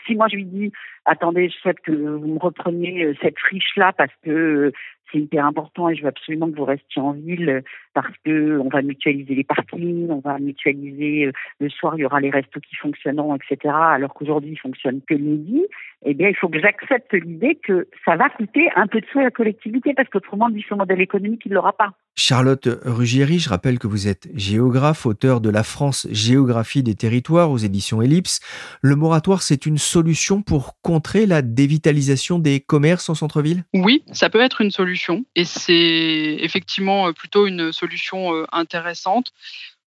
Si 0.06 0.16
moi 0.16 0.26
je 0.28 0.36
lui 0.36 0.44
dis, 0.44 0.72
attendez, 1.04 1.48
je 1.48 1.56
souhaite 1.58 1.80
que 1.80 1.92
vous 1.92 2.26
me 2.26 2.38
repreniez 2.38 3.04
euh, 3.04 3.14
cette 3.22 3.38
friche-là 3.38 3.92
parce 3.92 4.12
que 4.24 4.30
euh, 4.30 4.72
c'est 5.12 5.18
hyper 5.18 5.44
important 5.44 5.88
et 5.88 5.94
je 5.94 6.02
veux 6.02 6.08
absolument 6.08 6.50
que 6.50 6.56
vous 6.56 6.64
restiez 6.64 7.02
en 7.02 7.12
ville 7.12 7.62
parce 7.94 8.14
que 8.24 8.58
on 8.58 8.68
va 8.68 8.82
mutualiser 8.82 9.34
les 9.34 9.44
parkings, 9.44 10.08
on 10.10 10.20
va 10.20 10.38
mutualiser 10.38 11.26
euh, 11.26 11.32
le 11.60 11.68
soir, 11.68 11.94
il 11.96 12.00
y 12.00 12.04
aura 12.04 12.20
les 12.20 12.30
restos 12.30 12.60
qui 12.60 12.74
fonctionneront, 12.76 13.36
etc. 13.36 13.74
Alors 13.74 14.14
qu'aujourd'hui, 14.14 14.52
ils 14.52 14.58
fonctionnent 14.58 15.00
que 15.06 15.14
le 15.14 15.20
midi. 15.20 15.62
Eh 16.04 16.14
bien, 16.14 16.28
il 16.28 16.36
faut 16.36 16.48
que 16.48 16.58
j'accepte 16.58 17.12
l'idée 17.12 17.58
que 17.62 17.86
ça 18.04 18.16
va 18.16 18.28
coûter 18.30 18.68
un 18.74 18.86
peu 18.86 19.00
de 19.00 19.06
sous 19.06 19.20
à 19.20 19.24
la 19.24 19.30
collectivité 19.30 19.94
parce 19.94 20.08
qu'autrement, 20.08 20.48
lui, 20.48 20.64
son 20.68 20.76
modèle 20.76 21.00
économique, 21.00 21.42
il 21.44 21.50
ne 21.50 21.54
l'aura 21.54 21.72
pas. 21.72 21.92
Charlotte 22.16 22.68
Ruggieri, 22.84 23.38
je 23.38 23.48
rappelle 23.48 23.78
que 23.78 23.86
vous 23.86 24.08
êtes 24.08 24.28
géographe, 24.34 25.06
auteur 25.06 25.40
de 25.40 25.48
La 25.48 25.62
France, 25.62 26.08
géographie 26.10 26.82
des 26.82 26.94
territoires 26.94 27.50
aux 27.50 27.58
éditions 27.58 28.02
Ellipse. 28.02 28.40
Le 28.82 28.96
moratoire, 28.96 29.42
c'est 29.42 29.64
une 29.64 29.78
solution 29.78 30.42
pour 30.42 30.80
contrer 30.82 31.26
la 31.26 31.40
dévitalisation 31.40 32.38
des 32.38 32.60
commerces 32.60 33.08
en 33.08 33.14
centre-ville? 33.14 33.64
Oui, 33.74 34.02
ça 34.12 34.28
peut 34.28 34.40
être 34.40 34.60
une 34.60 34.70
solution 34.70 35.01
et 35.34 35.44
c'est 35.44 36.38
effectivement 36.40 37.08
euh, 37.08 37.12
plutôt 37.12 37.46
une 37.46 37.72
solution 37.72 38.34
euh, 38.34 38.46
intéressante. 38.52 39.32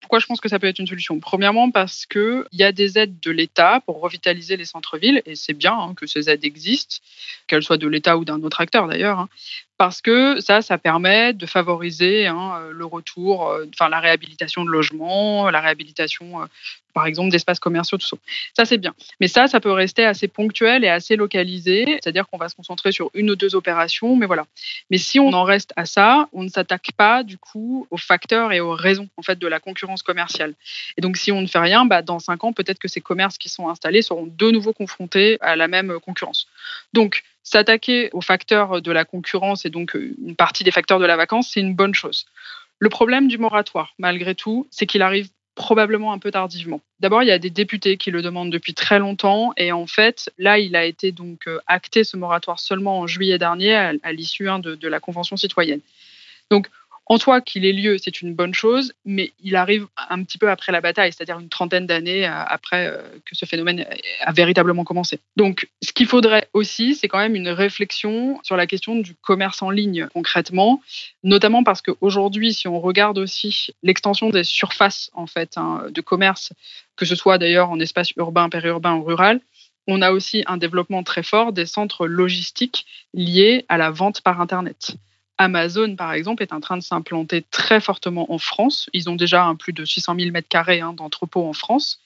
Pourquoi 0.01 0.19
je 0.19 0.27
pense 0.27 0.39
que 0.39 0.49
ça 0.49 0.59
peut 0.59 0.67
être 0.67 0.77
une 0.77 0.87
solution? 0.87 1.19
Premièrement, 1.19 1.71
parce 1.71 2.05
qu'il 2.05 2.45
y 2.51 2.63
a 2.63 2.71
des 2.71 2.99
aides 2.99 3.19
de 3.19 3.31
l'État 3.31 3.81
pour 3.85 4.01
revitaliser 4.01 4.55
les 4.55 4.65
centres-villes, 4.65 5.23
et 5.25 5.35
c'est 5.35 5.53
bien 5.53 5.73
hein, 5.73 5.93
que 5.95 6.05
ces 6.05 6.29
aides 6.29 6.45
existent, 6.45 6.97
qu'elles 7.47 7.63
soient 7.63 7.77
de 7.77 7.87
l'État 7.87 8.17
ou 8.17 8.25
d'un 8.25 8.43
autre 8.43 8.61
acteur 8.61 8.87
d'ailleurs. 8.87 9.19
Hein 9.19 9.29
parce 9.77 10.01
que 10.01 10.39
ça, 10.39 10.61
ça 10.61 10.77
permet 10.77 11.33
de 11.33 11.45
favoriser 11.45 12.27
hein, 12.27 12.59
euh, 12.59 12.71
le 12.71 12.85
retour, 12.85 13.49
euh, 13.49 13.65
enfin 13.73 13.89
la 13.89 13.99
réhabilitation 13.99 14.63
de 14.63 14.69
logements, 14.69 15.49
la 15.49 15.59
réhabilitation, 15.59 16.41
euh, 16.41 16.45
par 16.93 17.05
exemple, 17.05 17.29
d'espaces 17.29 17.59
commerciaux, 17.59 17.97
tout 17.97 18.07
ça. 18.07 18.15
Ça, 18.55 18.63
c'est 18.63 18.77
bien. 18.77 18.95
Mais 19.19 19.27
ça, 19.27 19.47
ça 19.47 19.59
peut 19.59 19.71
rester 19.71 20.05
assez 20.05 20.29
ponctuel 20.29 20.85
et 20.85 20.87
assez 20.87 21.17
localisé, 21.17 21.83
c'est-à-dire 22.01 22.25
qu'on 22.29 22.37
va 22.37 22.47
se 22.47 22.55
concentrer 22.55 22.93
sur 22.93 23.11
une 23.13 23.29
ou 23.31 23.35
deux 23.35 23.53
opérations, 23.53 24.15
mais 24.15 24.25
voilà. 24.25 24.45
Mais 24.89 24.97
si 24.97 25.19
on 25.19 25.33
en 25.33 25.43
reste 25.43 25.73
à 25.75 25.85
ça, 25.85 26.29
on 26.31 26.43
ne 26.43 26.49
s'attaque 26.49 26.91
pas 26.95 27.23
du 27.23 27.37
coup 27.37 27.85
aux 27.91 27.97
facteurs 27.97 28.53
et 28.53 28.61
aux 28.61 28.71
raisons 28.71 29.09
en 29.17 29.23
fait 29.23 29.37
de 29.37 29.47
la 29.47 29.59
concurrence 29.59 30.03
commerciale. 30.03 30.53
Et 30.95 31.01
donc, 31.01 31.17
si 31.17 31.33
on 31.33 31.41
ne 31.41 31.47
fait 31.47 31.59
rien, 31.59 31.85
bah, 31.85 32.01
dans 32.01 32.19
cinq 32.19 32.45
ans, 32.45 32.53
peut-être 32.53 32.79
que 32.79 32.87
ces 32.87 33.01
commerces 33.01 33.37
qui 33.37 33.49
sont 33.49 33.67
installés 33.67 34.01
seront 34.01 34.27
de 34.27 34.51
nouveau 34.51 34.71
confrontés 34.71 35.37
à 35.41 35.57
la 35.57 35.67
même 35.67 35.99
concurrence. 35.99 36.47
Donc, 36.93 37.23
s'attaquer 37.45 38.09
aux 38.11 38.21
facteurs 38.21 38.81
de 38.81 38.91
la 38.91 39.05
concurrence 39.05 39.65
et 39.65 39.69
donc 39.69 39.95
euh, 39.95 40.13
une 40.21 40.35
partie 40.35 40.65
des 40.65 40.71
facteurs 40.71 40.99
de 40.99 41.05
la 41.05 41.15
vacance, 41.15 41.51
c'est 41.53 41.61
une 41.61 41.75
bonne 41.75 41.95
chose. 41.95 42.25
Le 42.79 42.89
problème 42.89 43.29
du 43.29 43.37
moratoire, 43.37 43.93
malgré 43.97 44.35
tout, 44.35 44.67
c'est 44.71 44.85
qu'il 44.85 45.01
arrive 45.01 45.29
probablement 45.53 46.11
un 46.11 46.19
peu 46.19 46.31
tardivement. 46.31 46.81
D'abord, 46.99 47.23
il 47.23 47.27
y 47.27 47.31
a 47.31 47.39
des 47.39 47.51
députés 47.51 47.95
qui 47.95 48.11
le 48.11 48.21
demandent 48.21 48.51
depuis 48.51 48.73
très 48.73 48.99
longtemps 48.99 49.53
et 49.55 49.71
en 49.71 49.87
fait, 49.87 50.33
là, 50.37 50.59
il 50.59 50.75
a 50.75 50.83
été 50.83 51.13
donc 51.13 51.47
euh, 51.47 51.59
acté 51.67 52.03
ce 52.03 52.17
moratoire 52.17 52.59
seulement 52.59 52.99
en 52.99 53.07
juillet 53.07 53.37
dernier 53.37 53.75
à, 53.75 54.11
l'issue 54.11 54.49
hein, 54.49 54.59
de, 54.59 54.87
la 54.87 54.99
Convention 54.99 55.37
citoyenne. 55.37 55.81
En 57.07 57.17
soi, 57.17 57.39
qu'il 57.41 57.65
ait 57.65 57.71
lieu, 57.71 57.97
c'est 57.99 58.21
une 58.21 58.33
bonne 58.33 58.53
chose, 58.53 58.93
mais 59.05 59.31
il 59.43 59.55
arrive 59.55 59.85
un 60.09 60.23
petit 60.23 60.39
peu 60.39 60.49
après 60.49 60.71
la 60.71 60.81
bataille, 60.81 61.13
c'est-à-dire 61.13 61.39
une 61.39 61.49
trentaine 61.49 61.85
d'années 61.85 62.25
euh, 62.25 62.43
après 62.47 62.87
euh, 62.87 63.01
que 63.25 63.35
ce 63.35 63.45
phénomène 63.45 63.85
a 64.21 64.31
véritablement 64.31 64.83
commencé. 64.83 65.19
Donc, 65.35 65.69
ce 65.83 65.93
qu'il 65.93 66.07
faudrait 66.07 66.49
aussi, 66.53 66.95
c'est 66.95 67.07
quand 67.07 67.19
même 67.19 67.35
une 67.35 67.49
réflexion 67.49 68.39
sur 68.41 68.57
la 68.57 68.65
question 68.65 68.95
du 68.95 69.13
commerce 69.13 69.61
en 69.61 69.69
ligne 69.69 70.07
concrètement, 70.13 70.81
notamment 71.23 71.63
parce 71.63 71.83
qu'aujourd'hui, 71.83 72.53
si 72.53 72.67
on 72.67 72.79
regarde 72.79 73.19
aussi 73.19 73.67
l'extension 73.83 74.29
des 74.31 74.43
surfaces 74.43 75.11
en 75.13 75.27
fait 75.27 75.57
hein, 75.57 75.85
de 75.91 76.01
commerce, 76.01 76.53
que 76.95 77.05
ce 77.05 77.15
soit 77.15 77.37
d'ailleurs 77.37 77.69
en 77.69 77.79
espace 77.79 78.11
urbain, 78.17 78.49
périurbain 78.49 78.95
ou 78.95 79.03
rural, 79.03 79.41
on 79.87 80.01
a 80.01 80.11
aussi 80.11 80.43
un 80.47 80.57
développement 80.57 81.03
très 81.03 81.21
fort 81.21 81.53
des 81.53 81.67
centres 81.67 82.07
logistiques 82.07 82.87
liés 83.13 83.65
à 83.69 83.77
la 83.77 83.91
vente 83.91 84.21
par 84.21 84.41
Internet. 84.41 84.95
Amazon, 85.37 85.95
par 85.95 86.13
exemple, 86.13 86.43
est 86.43 86.53
en 86.53 86.61
train 86.61 86.77
de 86.77 86.83
s'implanter 86.83 87.43
très 87.51 87.81
fortement 87.81 88.31
en 88.31 88.37
France. 88.37 88.89
Ils 88.93 89.09
ont 89.09 89.15
déjà 89.15 89.43
un 89.43 89.55
plus 89.55 89.73
de 89.73 89.83
600 89.83 90.15
000 90.17 90.31
mètres 90.31 90.47
carrés 90.47 90.81
hein, 90.81 90.93
d'entrepôts 90.93 91.45
en 91.45 91.53
France. 91.53 91.99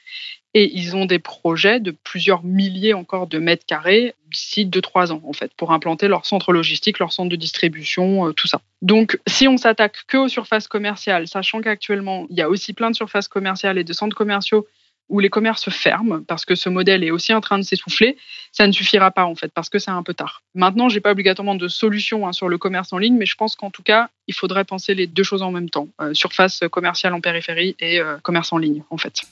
Et 0.55 0.75
ils 0.75 0.95
ont 0.95 1.05
des 1.05 1.19
projets 1.19 1.79
de 1.79 1.91
plusieurs 1.91 2.43
milliers 2.43 2.95
encore 2.95 3.27
de 3.27 3.37
mètres 3.37 3.67
carrés 3.67 4.15
d'ici 4.31 4.65
2-3 4.65 5.11
ans, 5.11 5.21
en 5.27 5.33
fait, 5.33 5.51
pour 5.55 5.71
implanter 5.71 6.07
leur 6.07 6.25
centre 6.25 6.53
logistique, 6.53 6.97
leur 6.97 7.13
centre 7.13 7.29
de 7.29 7.35
distribution, 7.35 8.27
euh, 8.27 8.33
tout 8.33 8.47
ça. 8.47 8.61
Donc, 8.81 9.19
si 9.27 9.47
on 9.47 9.57
s'attaque 9.57 9.97
que 10.07 10.17
aux 10.17 10.27
surfaces 10.27 10.67
commerciales, 10.67 11.27
sachant 11.27 11.61
qu'actuellement, 11.61 12.25
il 12.31 12.37
y 12.37 12.41
a 12.41 12.49
aussi 12.49 12.73
plein 12.73 12.89
de 12.89 12.95
surfaces 12.95 13.27
commerciales 13.27 13.77
et 13.77 13.83
de 13.83 13.93
centres 13.93 14.15
commerciaux 14.15 14.67
où 15.09 15.19
les 15.19 15.29
commerces 15.29 15.69
ferment 15.69 16.21
parce 16.27 16.45
que 16.45 16.55
ce 16.55 16.69
modèle 16.69 17.03
est 17.03 17.11
aussi 17.11 17.33
en 17.33 17.41
train 17.41 17.57
de 17.57 17.63
s'essouffler, 17.63 18.17
ça 18.51 18.65
ne 18.67 18.71
suffira 18.71 19.11
pas 19.11 19.25
en 19.25 19.35
fait 19.35 19.51
parce 19.53 19.69
que 19.69 19.79
c'est 19.79 19.91
un 19.91 20.03
peu 20.03 20.13
tard. 20.13 20.43
Maintenant, 20.55 20.89
j'ai 20.89 20.99
pas 20.99 21.11
obligatoirement 21.11 21.55
de 21.55 21.67
solution 21.67 22.27
hein, 22.27 22.33
sur 22.33 22.49
le 22.49 22.57
commerce 22.57 22.93
en 22.93 22.97
ligne, 22.97 23.17
mais 23.17 23.25
je 23.25 23.35
pense 23.35 23.55
qu'en 23.55 23.71
tout 23.71 23.83
cas, 23.83 24.09
il 24.27 24.33
faudrait 24.33 24.65
penser 24.65 24.93
les 24.93 25.07
deux 25.07 25.23
choses 25.23 25.41
en 25.41 25.51
même 25.51 25.69
temps 25.69 25.89
euh, 26.01 26.13
surface 26.13 26.61
commerciale 26.71 27.13
en 27.13 27.21
périphérie 27.21 27.75
et 27.79 27.99
euh, 27.99 28.17
commerce 28.21 28.53
en 28.53 28.57
ligne 28.57 28.83
en 28.89 28.97
fait. 28.97 29.23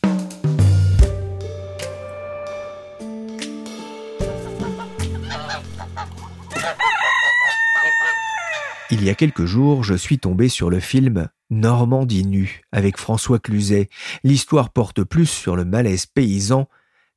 Il 8.89 9.03
y 9.03 9.09
a 9.09 9.15
quelques 9.15 9.43
jours, 9.43 9.83
je 9.83 9.95
suis 9.95 10.17
tombé 10.17 10.47
sur 10.47 10.69
le 10.69 10.79
film 10.79 11.27
Normandie 11.49 12.25
nue 12.25 12.61
avec 12.71 12.97
François 12.97 13.37
Cluzet. 13.37 13.89
L'histoire 14.23 14.69
porte 14.69 15.03
plus 15.03 15.25
sur 15.25 15.57
le 15.57 15.65
malaise 15.65 16.05
paysan, 16.05 16.69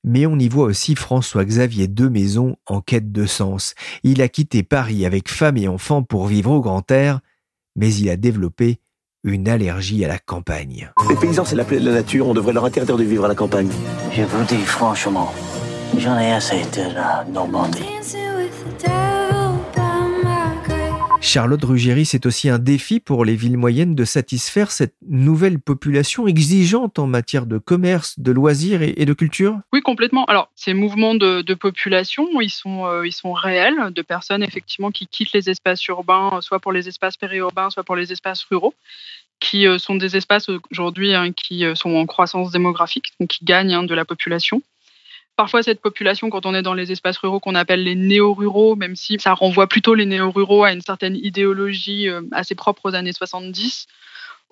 mais 0.03 0.27
on 0.27 0.37
y 0.37 0.49
voit 0.49 0.65
aussi 0.65 0.97
François-Xavier 0.97 1.89
Maison 2.11 2.57
en 2.67 2.81
quête 2.81 3.13
de 3.13 3.25
sens. 3.25 3.75
Il 4.03 4.21
a 4.21 4.29
quitté 4.29 4.65
Paris 4.65 5.07
avec 5.07 5.29
femme 5.29 5.57
et 5.59 5.69
enfants 5.69 6.03
pour 6.03 6.27
vivre 6.27 6.51
au 6.51 6.61
grand 6.61 6.91
air, 6.91 7.21
mais 7.77 7.95
il 7.95 8.11
a 8.11 8.17
développé 8.17 8.81
une 9.23 9.49
allergie 9.49 10.05
à 10.05 10.09
la 10.09 10.19
campagne. 10.19 10.91
Les 11.09 11.15
paysans, 11.15 11.45
c'est 11.45 11.55
la 11.55 11.65
plaie 11.65 11.79
de 11.79 11.87
la 11.87 11.93
nature, 11.93 12.27
on 12.27 12.35
devrait 12.35 12.55
leur 12.55 12.65
interdire 12.65 12.97
de 12.97 13.05
vivre 13.05 13.27
à 13.27 13.29
la 13.29 13.37
campagne. 13.37 13.71
Je 14.13 14.23
vous 14.23 14.45
dis 14.45 14.63
franchement, 14.65 15.33
j'en 15.99 16.19
ai 16.19 16.33
assez 16.33 16.63
de 16.75 16.95
la 16.95 17.25
Normandie. 17.31 17.85
Charlotte 21.23 21.63
Ruggieri, 21.63 22.07
c'est 22.07 22.25
aussi 22.25 22.49
un 22.49 22.59
défi 22.59 22.99
pour 22.99 23.25
les 23.25 23.37
villes 23.37 23.59
moyennes 23.59 23.95
de 23.95 24.05
satisfaire 24.05 24.71
cette 24.71 24.95
nouvelle 25.07 25.61
population 25.61 26.27
exigeante 26.27 26.99
en 26.99 27.07
matière 27.07 27.47
de 27.47 27.59
commerce, 27.59 28.19
de 28.19 28.33
loisirs 28.33 28.83
et, 28.83 29.05
de 29.05 29.13
culture? 29.13 29.61
Oui, 29.73 29.83
complètement. 29.83 30.25
Alors, 30.25 30.51
ces 30.57 30.73
mouvements 30.73 31.15
de, 31.15 31.55
population, 31.55 32.41
ils 32.41 32.51
sont, 32.51 32.87
euh, 32.87 33.07
ils 33.07 33.13
sont 33.13 33.33
réels, 33.33 33.93
de 33.93 34.03
personnes 34.03 34.43
effectivement 34.43 34.91
qui 34.91 35.07
quittent 35.07 35.33
les 35.33 35.51
espaces 35.51 35.87
urbains, 35.89 36.41
soit 36.41 36.59
pour 36.59 36.73
les 36.73 36.89
espaces 36.89 37.19
périurbains, 37.19 37.69
soit 37.69 37.85
pour 37.85 37.97
les 37.97 38.13
espaces 38.13 38.43
ruraux 38.45 38.75
qui 39.41 39.67
euh, 39.67 39.79
sont 39.79 39.97
des 39.97 40.17
espaces 40.17 40.49
aujourd'hui 40.71 41.15
hein, 41.15 41.33
qui 41.33 41.65
euh, 41.65 41.75
sont 41.75 41.95
en 41.97 42.07
croissance 42.07 42.51
démographique, 42.51 43.13
donc 43.19 43.31
qui 43.31 43.45
gagnent 43.45 43.75
hein, 43.75 43.83
de 43.83 43.95
la 43.95 44.05
population 44.05 44.63
parfois 45.41 45.63
cette 45.63 45.81
population, 45.81 46.29
quand 46.29 46.45
on 46.45 46.55
est 46.55 46.61
dans 46.61 46.75
les 46.75 46.93
espaces 46.93 47.17
ruraux 47.17 47.41
qu'on 47.41 47.55
appelle 47.55 47.83
les 47.83 47.95
néo-ruraux, 47.95 48.77
même 48.77 48.95
si 48.95 49.17
ça 49.19 49.33
renvoie 49.33 49.69
plutôt 49.69 49.95
les 49.95 50.05
néo-ruraux 50.05 50.65
à 50.65 50.73
une 50.75 50.83
certaine 50.83 51.17
idéologie 51.17 52.11
euh, 52.11 52.21
assez 52.33 52.55
propre 52.55 52.91
aux 52.91 52.95
années 52.95 53.15
70. 53.15 53.87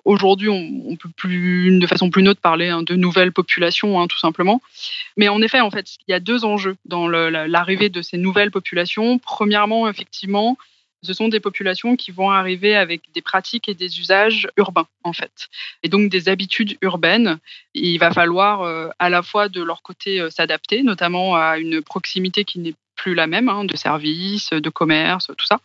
Aujourd'hui, 0.03 0.49
on, 0.49 0.95
peut 0.95 1.09
plus, 1.15 1.77
de 1.77 1.85
façon 1.85 2.09
plus 2.09 2.23
neutre, 2.23 2.41
parler 2.41 2.69
hein, 2.69 2.81
de 2.81 2.95
nouvelles 2.95 3.31
populations, 3.31 4.01
hein, 4.01 4.07
tout 4.07 4.17
simplement. 4.17 4.63
Mais 5.15 5.29
en 5.29 5.43
effet, 5.43 5.59
en 5.59 5.69
fait, 5.69 5.97
il 6.07 6.11
y 6.11 6.15
a 6.15 6.19
deux 6.19 6.43
enjeux 6.43 6.75
dans 6.85 7.07
l'arrivée 7.07 7.89
de 7.89 8.01
ces 8.01 8.17
nouvelles 8.17 8.49
populations. 8.49 9.19
Premièrement, 9.19 9.87
effectivement, 9.87 10.57
ce 11.01 11.13
sont 11.13 11.29
des 11.29 11.39
populations 11.39 11.95
qui 11.95 12.11
vont 12.11 12.29
arriver 12.31 12.75
avec 12.75 13.11
des 13.13 13.21
pratiques 13.21 13.69
et 13.69 13.73
des 13.73 13.99
usages 13.99 14.49
urbains, 14.57 14.87
en 15.03 15.13
fait, 15.13 15.47
et 15.83 15.89
donc 15.89 16.09
des 16.09 16.29
habitudes 16.29 16.77
urbaines. 16.81 17.39
Il 17.73 17.97
va 17.99 18.11
falloir 18.11 18.61
euh, 18.63 18.89
à 18.99 19.09
la 19.09 19.21
fois 19.23 19.49
de 19.49 19.61
leur 19.61 19.81
côté 19.81 20.19
euh, 20.19 20.29
s'adapter, 20.29 20.83
notamment 20.83 21.35
à 21.35 21.57
une 21.57 21.81
proximité 21.81 22.43
qui 22.43 22.59
n'est 22.59 22.75
plus 22.99 23.15
la 23.15 23.27
même, 23.27 23.47
hein, 23.47 23.63
de 23.63 23.77
services, 23.77 24.51
de 24.51 24.69
commerce, 24.69 25.27
tout 25.37 25.45
ça. 25.45 25.59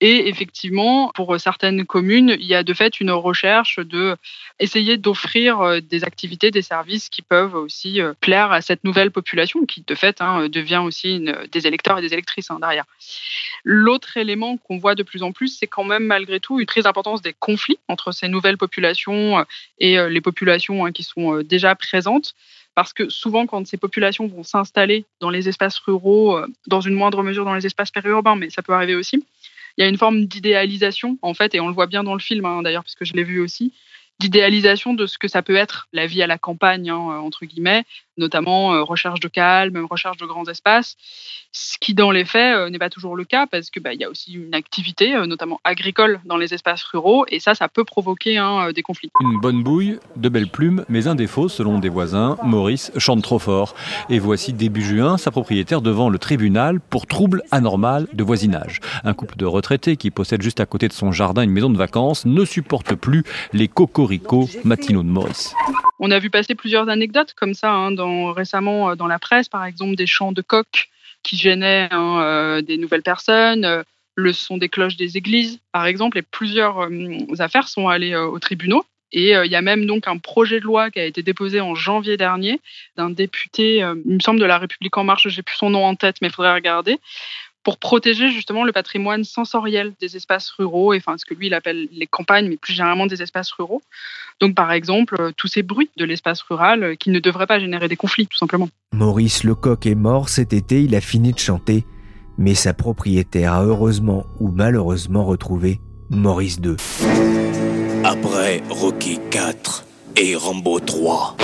Et 0.00 0.28
effectivement, 0.28 1.10
pour 1.14 1.38
certaines 1.38 1.84
communes, 1.84 2.36
il 2.40 2.46
y 2.46 2.54
a 2.54 2.62
de 2.62 2.72
fait 2.72 3.00
une 3.00 3.10
recherche 3.10 3.78
de 3.78 4.16
essayer 4.58 4.96
d'offrir 4.96 5.60
euh, 5.60 5.80
des 5.80 6.04
activités, 6.04 6.50
des 6.50 6.62
services 6.62 7.08
qui 7.10 7.22
peuvent 7.22 7.54
aussi 7.54 8.00
euh, 8.00 8.14
plaire 8.20 8.50
à 8.50 8.62
cette 8.62 8.84
nouvelle 8.84 9.10
population 9.10 9.66
qui 9.66 9.84
de 9.86 9.94
fait 9.94 10.20
hein, 10.20 10.48
devient 10.48 10.80
aussi 10.82 11.26
des 11.52 11.66
électeurs 11.66 11.98
et 11.98 12.02
des 12.02 12.12
électrices 12.12 12.50
hein, 12.50 12.58
derrière. 12.60 12.84
L'autre 13.64 14.16
élément 14.16 14.56
qu'on 14.56 14.78
voit 14.78 14.94
de 14.94 15.02
plus 15.02 15.22
en 15.22 15.32
plus, 15.32 15.48
c'est 15.58 15.66
quand 15.66 15.84
même 15.84 16.04
malgré 16.04 16.40
tout 16.40 16.60
une 16.60 16.66
prise 16.66 16.84
d'importance 16.84 17.20
des 17.20 17.34
conflits 17.34 17.78
entre 17.88 18.12
ces 18.12 18.28
nouvelles 18.28 18.58
populations 18.58 19.38
euh, 19.38 19.44
et 19.78 19.98
les 20.08 20.20
populations 20.20 20.90
qui 20.92 21.02
sont 21.02 21.42
déjà 21.42 21.74
présentes 21.74 22.34
parce 22.74 22.92
que 22.92 23.08
souvent 23.08 23.46
quand 23.46 23.66
ces 23.66 23.76
populations 23.76 24.26
vont 24.26 24.42
s'installer 24.42 25.04
dans 25.20 25.30
les 25.30 25.48
espaces 25.48 25.78
ruraux, 25.78 26.36
euh, 26.36 26.46
dans 26.66 26.80
une 26.80 26.94
moindre 26.94 27.22
mesure 27.22 27.44
dans 27.44 27.54
les 27.54 27.66
espaces 27.66 27.90
périurbains, 27.90 28.36
mais 28.36 28.50
ça 28.50 28.62
peut 28.62 28.72
arriver 28.72 28.94
aussi, 28.94 29.24
il 29.76 29.82
y 29.82 29.84
a 29.84 29.88
une 29.88 29.98
forme 29.98 30.26
d'idéalisation 30.26 31.18
en 31.22 31.34
fait, 31.34 31.54
et 31.54 31.60
on 31.60 31.68
le 31.68 31.74
voit 31.74 31.86
bien 31.86 32.04
dans 32.04 32.14
le 32.14 32.20
film 32.20 32.44
hein, 32.44 32.62
d'ailleurs, 32.62 32.84
puisque 32.84 33.04
je 33.04 33.12
l'ai 33.14 33.24
vu 33.24 33.40
aussi, 33.40 33.72
d'idéalisation 34.20 34.94
de 34.94 35.06
ce 35.06 35.18
que 35.18 35.28
ça 35.28 35.42
peut 35.42 35.56
être 35.56 35.88
la 35.92 36.06
vie 36.06 36.22
à 36.22 36.26
la 36.26 36.38
campagne, 36.38 36.90
hein, 36.90 36.96
entre 36.96 37.44
guillemets, 37.46 37.84
notamment 38.16 38.74
euh, 38.74 38.82
recherche 38.82 39.20
de 39.20 39.28
calme, 39.28 39.84
recherche 39.90 40.16
de 40.16 40.26
grands 40.26 40.44
espaces, 40.44 40.96
ce 41.52 41.76
qui 41.80 41.94
dans 41.94 42.10
les 42.10 42.24
faits 42.24 42.56
euh, 42.56 42.70
n'est 42.70 42.78
pas 42.78 42.90
toujours 42.90 43.16
le 43.16 43.24
cas 43.24 43.46
parce 43.46 43.70
que 43.70 43.80
bah, 43.80 43.94
y 43.94 44.04
a 44.04 44.10
aussi 44.10 44.32
une 44.32 44.54
activité, 44.54 45.14
euh, 45.14 45.26
notamment 45.26 45.60
agricole, 45.64 46.20
dans 46.24 46.36
les 46.36 46.54
espaces 46.54 46.82
ruraux, 46.84 47.24
et 47.28 47.40
ça, 47.40 47.54
ça 47.54 47.68
peut 47.68 47.84
provoquer 47.84 48.38
hein, 48.38 48.72
des 48.72 48.82
conflits. 48.82 49.10
Une 49.20 49.40
bonne 49.40 49.62
bouille, 49.62 49.98
de 50.16 50.28
belles 50.28 50.48
plumes, 50.48 50.84
mais 50.88 51.06
un 51.06 51.14
défaut 51.14 51.48
selon 51.48 51.78
des 51.78 51.88
voisins. 51.88 52.36
Maurice 52.42 52.92
chante 52.98 53.22
trop 53.22 53.38
fort. 53.38 53.74
Et 54.08 54.18
voici 54.18 54.52
début 54.52 54.82
juin 54.82 55.18
sa 55.18 55.30
propriétaire 55.30 55.80
devant 55.80 56.08
le 56.08 56.18
tribunal 56.18 56.80
pour 56.80 57.06
trouble 57.06 57.42
anormal 57.50 58.06
de 58.12 58.24
voisinage. 58.24 58.80
Un 59.04 59.14
couple 59.14 59.36
de 59.36 59.46
retraités 59.46 59.96
qui 59.96 60.10
possède 60.10 60.42
juste 60.42 60.60
à 60.60 60.66
côté 60.66 60.88
de 60.88 60.92
son 60.92 61.12
jardin 61.12 61.42
une 61.42 61.50
maison 61.50 61.70
de 61.70 61.78
vacances 61.78 62.24
ne 62.24 62.44
supporte 62.44 62.94
plus 62.94 63.24
les 63.52 63.68
cocoricots 63.68 64.48
matinaux 64.64 65.02
de 65.02 65.08
Maurice. 65.08 65.54
On 65.98 66.10
a 66.10 66.18
vu 66.18 66.30
passer 66.30 66.54
plusieurs 66.54 66.88
anecdotes 66.88 67.34
comme 67.34 67.54
ça 67.54 67.70
hein, 67.70 68.32
récemment 68.32 68.90
euh, 68.90 68.94
dans 68.94 69.06
la 69.06 69.18
presse, 69.18 69.48
par 69.48 69.64
exemple 69.64 69.94
des 69.94 70.06
chants 70.06 70.32
de 70.32 70.42
coq 70.42 70.88
qui 71.22 71.36
gênaient 71.36 71.88
hein, 71.90 72.20
euh, 72.20 72.62
des 72.62 72.76
nouvelles 72.76 73.02
personnes, 73.02 73.64
euh, 73.64 73.82
le 74.16 74.32
son 74.32 74.58
des 74.58 74.68
cloches 74.68 74.96
des 74.96 75.16
églises, 75.16 75.60
par 75.72 75.86
exemple, 75.86 76.18
et 76.18 76.22
plusieurs 76.22 76.88
affaires 77.40 77.66
sont 77.66 77.88
allées 77.88 78.14
aux 78.14 78.38
tribunaux. 78.38 78.84
Et 79.10 79.32
il 79.32 79.50
y 79.50 79.56
a 79.56 79.62
même 79.62 79.86
donc 79.86 80.06
un 80.06 80.18
projet 80.18 80.60
de 80.60 80.64
loi 80.64 80.92
qui 80.92 81.00
a 81.00 81.04
été 81.04 81.24
déposé 81.24 81.60
en 81.60 81.74
janvier 81.74 82.16
dernier 82.16 82.60
d'un 82.96 83.10
député, 83.10 83.78
il 83.78 84.14
me 84.14 84.20
semble 84.20 84.38
de 84.38 84.44
la 84.44 84.58
République 84.58 84.96
en 84.96 85.02
marche, 85.02 85.26
j'ai 85.28 85.42
plus 85.42 85.56
son 85.56 85.70
nom 85.70 85.84
en 85.84 85.96
tête, 85.96 86.16
mais 86.22 86.28
il 86.28 86.32
faudrait 86.32 86.54
regarder, 86.54 86.98
pour 87.64 87.78
protéger 87.78 88.30
justement 88.30 88.62
le 88.62 88.72
patrimoine 88.72 89.24
sensoriel 89.24 89.94
des 90.00 90.16
espaces 90.16 90.50
ruraux, 90.50 90.92
et 90.92 90.98
enfin 90.98 91.16
ce 91.16 91.24
que 91.24 91.34
lui 91.34 91.48
il 91.48 91.54
appelle 91.54 91.88
les 91.90 92.06
campagnes, 92.06 92.48
mais 92.48 92.56
plus 92.56 92.74
généralement 92.74 93.06
des 93.06 93.22
espaces 93.22 93.50
ruraux. 93.52 93.82
Donc 94.40 94.54
par 94.54 94.70
exemple, 94.70 95.16
euh, 95.18 95.32
tous 95.36 95.48
ces 95.48 95.62
bruits 95.62 95.90
de 95.96 96.04
l'espace 96.04 96.42
rural 96.42 96.84
euh, 96.84 96.94
qui 96.94 97.10
ne 97.10 97.18
devraient 97.18 97.46
pas 97.46 97.58
générer 97.58 97.88
des 97.88 97.96
conflits, 97.96 98.26
tout 98.26 98.36
simplement. 98.36 98.68
Maurice 98.92 99.44
Lecoq 99.44 99.86
est 99.86 99.94
mort 99.94 100.28
cet 100.28 100.52
été, 100.52 100.82
il 100.82 100.94
a 100.94 101.00
fini 101.00 101.32
de 101.32 101.38
chanter, 101.38 101.84
mais 102.36 102.54
sa 102.54 102.74
propriétaire 102.74 103.54
a 103.54 103.64
heureusement 103.64 104.26
ou 104.38 104.48
malheureusement 104.48 105.24
retrouvé 105.24 105.80
Maurice 106.10 106.58
II. 106.62 106.76
Après 108.04 108.62
Rocky 108.68 109.18
4 109.30 109.86
et 110.16 110.36
Rambo 110.36 110.80
3. 110.80 111.36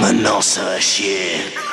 Maintenant 0.00 0.40
ça 0.42 0.64
va 0.64 0.80
chier. 0.80 1.67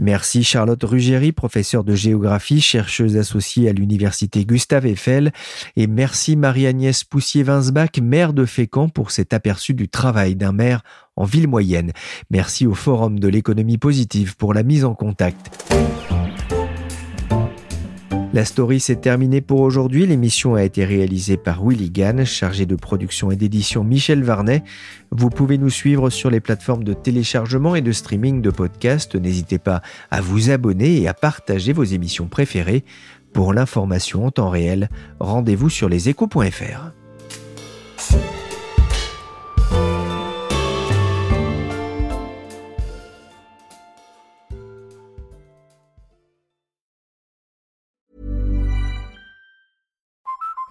Merci 0.00 0.44
Charlotte 0.44 0.82
Ruggieri, 0.82 1.32
professeure 1.32 1.84
de 1.84 1.94
géographie, 1.94 2.60
chercheuse 2.60 3.16
associée 3.16 3.68
à 3.68 3.72
l'université 3.72 4.44
Gustave 4.44 4.86
Eiffel. 4.86 5.32
Et 5.76 5.86
merci 5.86 6.36
Marie-Agnès 6.36 7.04
Poussier-Vinsbach, 7.04 8.00
maire 8.00 8.32
de 8.32 8.46
Fécamp, 8.46 8.88
pour 8.88 9.10
cet 9.10 9.34
aperçu 9.34 9.74
du 9.74 9.88
travail 9.88 10.36
d'un 10.36 10.52
maire 10.52 10.82
en 11.16 11.24
ville 11.24 11.48
moyenne. 11.48 11.92
Merci 12.30 12.66
au 12.66 12.74
Forum 12.74 13.18
de 13.18 13.28
l'économie 13.28 13.78
positive 13.78 14.36
pour 14.36 14.54
la 14.54 14.62
mise 14.62 14.84
en 14.84 14.94
contact. 14.94 15.50
La 18.32 18.44
story 18.44 18.78
s'est 18.78 18.94
terminée 18.94 19.40
pour 19.40 19.60
aujourd'hui. 19.60 20.06
L'émission 20.06 20.54
a 20.54 20.62
été 20.62 20.84
réalisée 20.84 21.36
par 21.36 21.66
Willy 21.66 21.90
Gann, 21.90 22.24
chargé 22.24 22.64
de 22.64 22.76
production 22.76 23.32
et 23.32 23.36
d'édition 23.36 23.82
Michel 23.82 24.22
Varnet. 24.22 24.62
Vous 25.10 25.30
pouvez 25.30 25.58
nous 25.58 25.68
suivre 25.68 26.10
sur 26.10 26.30
les 26.30 26.38
plateformes 26.38 26.84
de 26.84 26.94
téléchargement 26.94 27.74
et 27.74 27.80
de 27.80 27.90
streaming 27.90 28.40
de 28.40 28.50
podcasts. 28.50 29.16
N'hésitez 29.16 29.58
pas 29.58 29.82
à 30.12 30.20
vous 30.20 30.50
abonner 30.50 31.00
et 31.00 31.08
à 31.08 31.14
partager 31.14 31.72
vos 31.72 31.82
émissions 31.82 32.28
préférées. 32.28 32.84
Pour 33.32 33.52
l'information 33.52 34.24
en 34.24 34.30
temps 34.30 34.50
réel, 34.50 34.90
rendez-vous 35.18 35.68
sur 35.68 35.88
leséchos.fr. 35.88 36.99